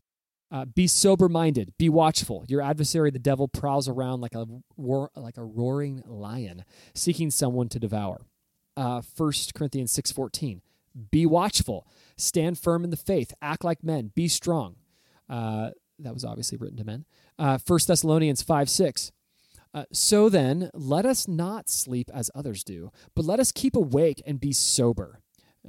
Uh, 0.52 0.66
be 0.66 0.88
sober 0.88 1.28
minded. 1.28 1.74
Be 1.78 1.90
watchful. 1.90 2.46
Your 2.48 2.62
adversary, 2.62 3.10
the 3.10 3.20
devil, 3.20 3.48
prowls 3.48 3.88
around 3.90 4.22
like 4.22 4.36
a 4.36 4.46
like 5.16 5.38
a 5.38 5.44
roaring 5.44 6.04
lion, 6.06 6.64
seeking 6.94 7.32
someone 7.32 7.68
to 7.70 7.80
devour. 7.80 8.22
Uh, 8.78 9.02
1 9.18 9.32
Corinthians 9.56 9.92
six 9.92 10.12
fourteen. 10.12 10.62
Be 11.12 11.26
watchful. 11.26 11.88
Stand 12.16 12.58
firm 12.58 12.84
in 12.84 12.90
the 12.90 12.98
faith. 12.98 13.34
Act 13.42 13.64
like 13.64 13.84
men. 13.84 14.12
Be 14.16 14.28
strong. 14.28 14.76
Uh, 15.30 15.72
that 16.00 16.14
was 16.14 16.26
obviously 16.26 16.58
written 16.58 16.78
to 16.78 16.84
men. 16.84 17.06
Uh, 17.40 17.58
1 17.66 17.80
Thessalonians 17.88 18.42
5 18.42 18.70
6. 18.70 19.12
Uh, 19.74 19.84
so 19.92 20.30
then, 20.30 20.70
let 20.74 21.06
us 21.06 21.28
not 21.28 21.70
sleep 21.70 22.10
as 22.14 22.32
others 22.34 22.64
do, 22.64 22.92
but 23.14 23.26
let 23.26 23.40
us 23.42 23.52
keep 23.52 23.76
awake 23.76 24.24
and 24.26 24.40
be 24.40 24.54
sober, 24.54 25.20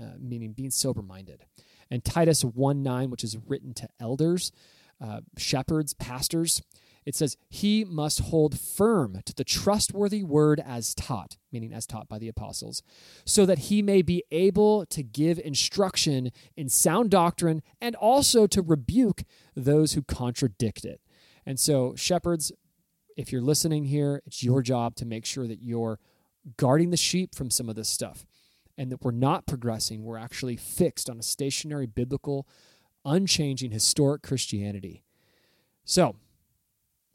uh, 0.00 0.12
meaning 0.20 0.52
being 0.52 0.70
sober 0.70 1.02
minded. 1.02 1.44
And 1.90 2.04
Titus 2.04 2.44
1 2.44 2.82
9, 2.82 3.10
which 3.10 3.24
is 3.24 3.36
written 3.46 3.74
to 3.74 3.88
elders, 3.98 4.52
uh, 5.00 5.20
shepherds, 5.36 5.92
pastors, 5.94 6.62
it 7.06 7.14
says, 7.14 7.36
He 7.48 7.84
must 7.84 8.18
hold 8.18 8.58
firm 8.58 9.20
to 9.24 9.32
the 9.32 9.44
trustworthy 9.44 10.24
word 10.24 10.60
as 10.60 10.94
taught, 10.94 11.36
meaning 11.52 11.72
as 11.72 11.86
taught 11.86 12.08
by 12.08 12.18
the 12.18 12.28
apostles, 12.28 12.82
so 13.24 13.46
that 13.46 13.60
he 13.60 13.80
may 13.80 14.02
be 14.02 14.24
able 14.32 14.84
to 14.86 15.04
give 15.04 15.38
instruction 15.38 16.32
in 16.56 16.68
sound 16.68 17.10
doctrine 17.10 17.62
and 17.80 17.94
also 17.94 18.48
to 18.48 18.60
rebuke 18.60 19.22
those 19.54 19.92
who 19.92 20.02
contradict 20.02 20.84
it. 20.84 21.00
And 21.46 21.60
so, 21.60 21.94
shepherds, 21.94 22.50
if 23.16 23.30
you're 23.30 23.40
listening 23.40 23.84
here, 23.84 24.20
it's 24.26 24.42
your 24.42 24.60
job 24.60 24.96
to 24.96 25.06
make 25.06 25.24
sure 25.24 25.46
that 25.46 25.62
you're 25.62 26.00
guarding 26.56 26.90
the 26.90 26.96
sheep 26.96 27.34
from 27.34 27.50
some 27.50 27.68
of 27.68 27.76
this 27.76 27.88
stuff 27.88 28.26
and 28.76 28.90
that 28.90 29.02
we're 29.02 29.12
not 29.12 29.46
progressing. 29.46 30.02
We're 30.02 30.18
actually 30.18 30.56
fixed 30.56 31.08
on 31.08 31.18
a 31.20 31.22
stationary, 31.22 31.86
biblical, 31.86 32.46
unchanging, 33.04 33.70
historic 33.70 34.22
Christianity. 34.22 35.04
So, 35.84 36.16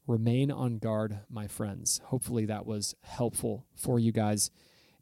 remain 0.08 0.52
on 0.52 0.78
guard, 0.78 1.20
my 1.30 1.48
friends. 1.48 2.02
Hopefully, 2.06 2.46
that 2.46 2.66
was 2.66 2.96
helpful 3.02 3.66
for 3.76 4.00
you 4.00 4.12
guys 4.12 4.52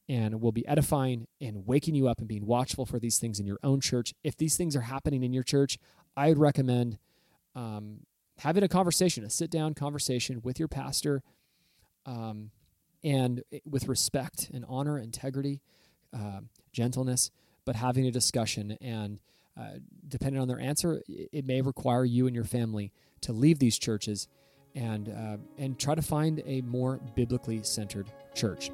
and 0.08 0.42
will 0.42 0.52
be 0.52 0.68
edifying 0.68 1.28
and 1.40 1.68
waking 1.68 1.94
you 1.94 2.08
up 2.08 2.18
and 2.18 2.28
being 2.28 2.46
watchful 2.46 2.86
for 2.86 3.00
these 3.00 3.20
things 3.20 3.40
in 3.40 3.46
your 3.46 3.60
own 3.64 3.80
church. 3.80 4.14
If 4.24 4.36
these 4.36 4.58
things 4.58 4.76
are 4.76 4.82
happening 4.82 5.24
in 5.24 5.34
your 5.34 5.44
church, 5.44 5.78
I 6.18 6.30
would 6.30 6.40
recommend 6.40 6.98
um, 7.56 8.00
having 8.40 8.64
a 8.64 8.68
conversation, 8.68 9.24
a 9.24 9.30
sit 9.30 9.52
down 9.52 9.76
conversation 9.76 10.42
with 10.44 10.58
your 10.58 10.68
pastor, 10.68 11.22
um, 12.08 12.50
and 13.04 13.44
with 13.66 13.88
respect 13.88 14.50
and 14.52 14.66
honor, 14.68 14.98
integrity, 14.98 15.62
uh, 16.14 16.42
gentleness, 16.74 17.30
but 17.64 17.76
having 17.76 18.08
a 18.08 18.12
discussion. 18.12 18.78
And 18.82 19.22
uh, 19.58 19.78
depending 20.08 20.42
on 20.42 20.48
their 20.48 20.60
answer, 20.60 21.04
it 21.08 21.46
may 21.46 21.62
require 21.62 22.04
you 22.04 22.26
and 22.26 22.36
your 22.36 22.46
family 22.46 22.92
to 23.22 23.32
leave 23.32 23.60
these 23.60 23.78
churches 23.78 24.28
and 24.76 25.10
uh, 25.10 25.38
and 25.58 25.78
try 25.80 25.96
to 25.96 26.02
find 26.02 26.42
a 26.46 26.62
more 26.62 27.00
biblically 27.16 27.64
centered 27.64 28.08
church. 28.34 28.72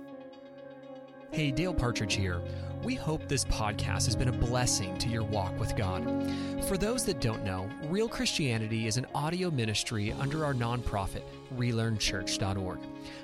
Hey, 1.35 1.51
Dale 1.51 1.73
Partridge 1.73 2.13
here. 2.13 2.41
We 2.81 2.95
hope 2.95 3.27
this 3.27 3.43
podcast 3.43 4.05
has 4.05 4.15
been 4.15 4.29
a 4.29 4.31
blessing 4.31 4.97
to 4.99 5.09
your 5.09 5.23
walk 5.23 5.59
with 5.59 5.75
God. 5.75 6.31
For 6.69 6.77
those 6.77 7.03
that 7.05 7.19
don't 7.19 7.43
know, 7.43 7.67
Real 7.89 8.07
Christianity 8.07 8.87
is 8.87 8.95
an 8.95 9.05
audio 9.13 9.51
ministry 9.51 10.13
under 10.13 10.45
our 10.45 10.53
nonprofit, 10.53 11.23
relearnchurch.org. 11.57 12.79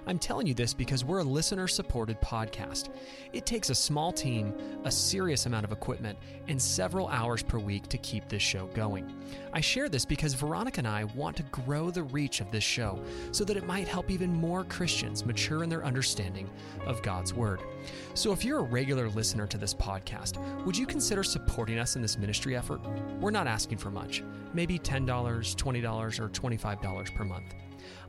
I'm 0.08 0.20
telling 0.20 0.48
you 0.48 0.54
this 0.54 0.74
because 0.74 1.06
we're 1.06 1.20
a 1.20 1.24
listener 1.24 1.68
supported 1.68 2.20
podcast. 2.22 2.90
It 3.34 3.46
takes 3.46 3.70
a 3.70 3.76
small 3.76 4.12
team, 4.12 4.54
a 4.84 4.92
serious 4.92 5.46
amount 5.46 5.66
of 5.66 5.72
equipment, 5.72 6.18
and 6.48 6.62
several 6.62 7.08
hours 7.08 7.44
per 7.44 7.60
week 7.60 7.88
to 7.90 7.98
keep 8.00 8.28
this 8.28 8.42
show 8.42 8.66
going. 8.68 9.14
I 9.54 9.62
share 9.62 9.90
this 9.90 10.06
because 10.06 10.34
Veronica 10.34 10.80
and 10.80 10.88
I 10.88 11.04
want 11.04 11.38
to 11.38 11.44
grow 11.44 11.92
the 11.92 12.04
reach 12.04 12.42
of 12.42 12.52
this 12.52 12.64
show 12.64 13.00
so 13.32 13.44
that 13.46 13.58
it 13.58 13.68
might 13.68 13.88
help 13.88 14.10
even 14.10 14.34
more 14.34 14.64
Christians 14.64 15.26
mature 15.26 15.64
in 15.64 15.70
their 15.70 15.86
understanding 15.86 16.50
of 16.86 17.02
God's 17.04 17.34
Word. 17.34 17.62
So 18.14 18.32
if 18.32 18.44
you're 18.44 18.60
a 18.60 18.64
regular 18.64 19.10
listener 19.10 19.48
to 19.48 19.58
this 19.58 19.74
podcast, 19.74 20.38
would 20.66 20.78
you 20.78 20.86
consider 20.86 21.24
supporting 21.24 21.80
us 21.80 21.96
in 21.96 22.02
this 22.02 22.18
ministry 22.18 22.56
effort? 22.56 22.82
We're 23.20 23.32
not 23.32 23.48
asking 23.48 23.78
for 23.78 23.92
much, 23.92 24.24
maybe 24.54 24.78
$10, 24.78 25.06
$20, 25.06 26.20
or 26.20 26.30
$25 26.30 27.16
per 27.16 27.24
month. 27.24 27.54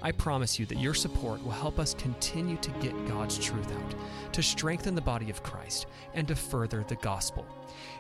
I 0.03 0.11
promise 0.11 0.59
you 0.59 0.67
that 0.67 0.79
your 0.79 0.95
support 0.95 1.43
will 1.45 1.53
help 1.53 1.79
us 1.79 1.95
continue 1.95 2.57
to 2.57 2.71
get 2.81 3.07
God's 3.07 3.39
truth 3.39 3.71
out, 3.73 3.95
to 4.33 4.43
strengthen 4.43 4.95
the 4.95 5.01
body 5.01 5.31
of 5.31 5.43
Christ, 5.43 5.87
and 6.15 6.27
to 6.29 6.35
further 6.35 6.85
the 6.89 6.97
gospel. 6.97 7.47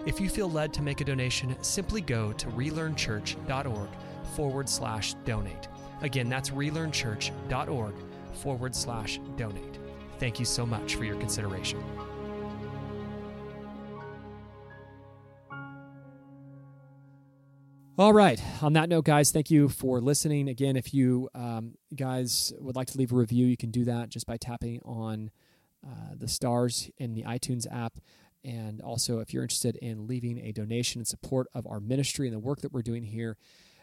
If 0.04 0.20
you 0.20 0.28
feel 0.28 0.50
led 0.50 0.72
to 0.74 0.82
make 0.82 1.00
a 1.00 1.04
donation, 1.04 1.56
simply 1.62 2.00
go 2.00 2.32
to 2.32 2.46
relearnchurch.org 2.48 3.88
forward 4.34 4.68
slash 4.68 5.14
donate. 5.24 5.68
Again, 6.00 6.28
that's 6.28 6.50
relearnchurch.org 6.50 7.94
forward 8.32 8.74
slash 8.74 9.20
donate. 9.36 9.78
Thank 10.22 10.38
you 10.38 10.44
so 10.44 10.64
much 10.64 10.94
for 10.94 11.02
your 11.02 11.16
consideration. 11.16 11.82
All 17.98 18.12
right. 18.12 18.40
On 18.62 18.72
that 18.74 18.88
note, 18.88 19.04
guys, 19.04 19.32
thank 19.32 19.50
you 19.50 19.68
for 19.68 20.00
listening. 20.00 20.48
Again, 20.48 20.76
if 20.76 20.94
you 20.94 21.28
um, 21.34 21.74
guys 21.96 22.52
would 22.60 22.76
like 22.76 22.86
to 22.92 22.98
leave 22.98 23.10
a 23.10 23.16
review, 23.16 23.46
you 23.46 23.56
can 23.56 23.72
do 23.72 23.84
that 23.86 24.10
just 24.10 24.28
by 24.28 24.36
tapping 24.36 24.80
on 24.84 25.32
uh, 25.84 26.14
the 26.16 26.28
stars 26.28 26.88
in 26.98 27.14
the 27.14 27.24
iTunes 27.24 27.66
app. 27.68 27.94
And 28.44 28.80
also, 28.80 29.18
if 29.18 29.34
you're 29.34 29.42
interested 29.42 29.74
in 29.74 30.06
leaving 30.06 30.38
a 30.38 30.52
donation 30.52 31.00
in 31.00 31.04
support 31.04 31.48
of 31.52 31.66
our 31.66 31.80
ministry 31.80 32.28
and 32.28 32.34
the 32.36 32.38
work 32.38 32.60
that 32.60 32.72
we're 32.72 32.82
doing 32.82 33.02
here 33.02 33.38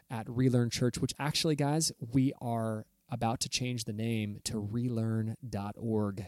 at 0.10 0.26
Relearn 0.30 0.70
Church, 0.70 1.00
which 1.00 1.14
actually, 1.20 1.58
guys, 1.58 1.92
we 2.14 2.32
are 2.40 2.86
about 3.12 3.40
to 3.42 3.50
change 3.50 3.86
the 3.86 3.94
name 3.94 4.40
to 4.46 4.60
relearn.org. 4.60 6.28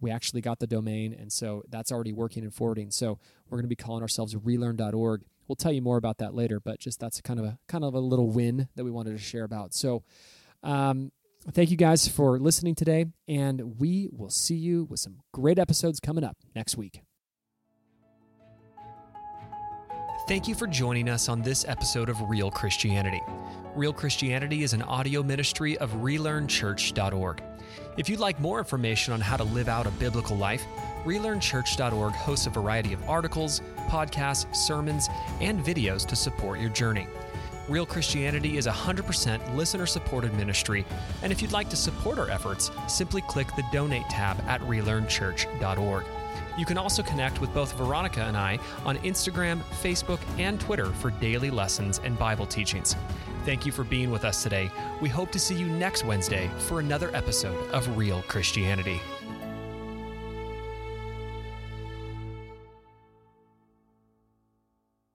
We 0.00 0.10
actually 0.10 0.40
got 0.40 0.58
the 0.58 0.66
domain, 0.66 1.14
and 1.18 1.32
so 1.32 1.62
that's 1.68 1.92
already 1.92 2.12
working 2.12 2.42
and 2.42 2.52
forwarding. 2.52 2.90
So 2.90 3.18
we're 3.48 3.58
going 3.58 3.64
to 3.64 3.68
be 3.68 3.76
calling 3.76 4.02
ourselves 4.02 4.34
relearn.org. 4.34 5.22
We'll 5.46 5.56
tell 5.56 5.72
you 5.72 5.82
more 5.82 5.96
about 5.96 6.18
that 6.18 6.34
later, 6.34 6.60
but 6.60 6.80
just 6.80 6.98
that's 6.98 7.20
kind 7.20 7.38
of 7.38 7.46
a 7.46 7.58
kind 7.68 7.84
of 7.84 7.94
a 7.94 8.00
little 8.00 8.30
win 8.30 8.68
that 8.74 8.84
we 8.84 8.90
wanted 8.90 9.12
to 9.12 9.18
share 9.18 9.44
about. 9.44 9.74
So 9.74 10.02
um, 10.62 11.12
thank 11.52 11.70
you 11.70 11.76
guys 11.76 12.08
for 12.08 12.38
listening 12.38 12.74
today, 12.74 13.06
and 13.28 13.78
we 13.78 14.08
will 14.10 14.30
see 14.30 14.56
you 14.56 14.84
with 14.84 15.00
some 15.00 15.18
great 15.32 15.58
episodes 15.58 16.00
coming 16.00 16.24
up 16.24 16.36
next 16.54 16.76
week. 16.76 17.02
Thank 20.28 20.46
you 20.46 20.54
for 20.54 20.68
joining 20.68 21.08
us 21.08 21.28
on 21.28 21.42
this 21.42 21.64
episode 21.66 22.08
of 22.08 22.30
Real 22.30 22.48
Christianity. 22.48 23.20
Real 23.74 23.92
Christianity 23.92 24.62
is 24.62 24.72
an 24.72 24.80
audio 24.82 25.20
ministry 25.20 25.76
of 25.78 25.90
relearnchurch.org. 25.94 27.42
If 27.96 28.08
you'd 28.08 28.20
like 28.20 28.38
more 28.38 28.60
information 28.60 29.12
on 29.12 29.20
how 29.20 29.36
to 29.36 29.42
live 29.42 29.68
out 29.68 29.88
a 29.88 29.90
biblical 29.90 30.36
life, 30.36 30.62
relearnchurch.org 31.04 32.12
hosts 32.12 32.46
a 32.46 32.50
variety 32.50 32.92
of 32.92 33.02
articles, 33.08 33.62
podcasts, 33.88 34.54
sermons, 34.54 35.08
and 35.40 35.60
videos 35.64 36.06
to 36.06 36.14
support 36.14 36.60
your 36.60 36.70
journey. 36.70 37.08
Real 37.68 37.84
Christianity 37.84 38.58
is 38.58 38.66
a 38.68 38.72
100% 38.72 39.56
listener 39.56 39.86
supported 39.86 40.32
ministry, 40.34 40.84
and 41.22 41.32
if 41.32 41.42
you'd 41.42 41.50
like 41.50 41.68
to 41.70 41.76
support 41.76 42.20
our 42.20 42.30
efforts, 42.30 42.70
simply 42.86 43.22
click 43.22 43.48
the 43.56 43.64
Donate 43.72 44.08
tab 44.08 44.40
at 44.46 44.60
relearnchurch.org. 44.60 46.04
You 46.56 46.66
can 46.66 46.78
also 46.78 47.02
connect 47.02 47.40
with 47.40 47.52
both 47.54 47.76
Veronica 47.76 48.22
and 48.22 48.36
I 48.36 48.58
on 48.84 48.98
Instagram, 48.98 49.60
Facebook, 49.82 50.20
and 50.38 50.60
Twitter 50.60 50.86
for 50.86 51.10
daily 51.10 51.50
lessons 51.50 52.00
and 52.04 52.18
Bible 52.18 52.46
teachings. 52.46 52.96
Thank 53.44 53.66
you 53.66 53.72
for 53.72 53.84
being 53.84 54.10
with 54.10 54.24
us 54.24 54.42
today. 54.42 54.70
We 55.00 55.08
hope 55.08 55.32
to 55.32 55.38
see 55.38 55.54
you 55.54 55.66
next 55.66 56.04
Wednesday 56.04 56.50
for 56.58 56.80
another 56.80 57.10
episode 57.14 57.68
of 57.70 57.96
Real 57.96 58.22
Christianity. 58.28 59.00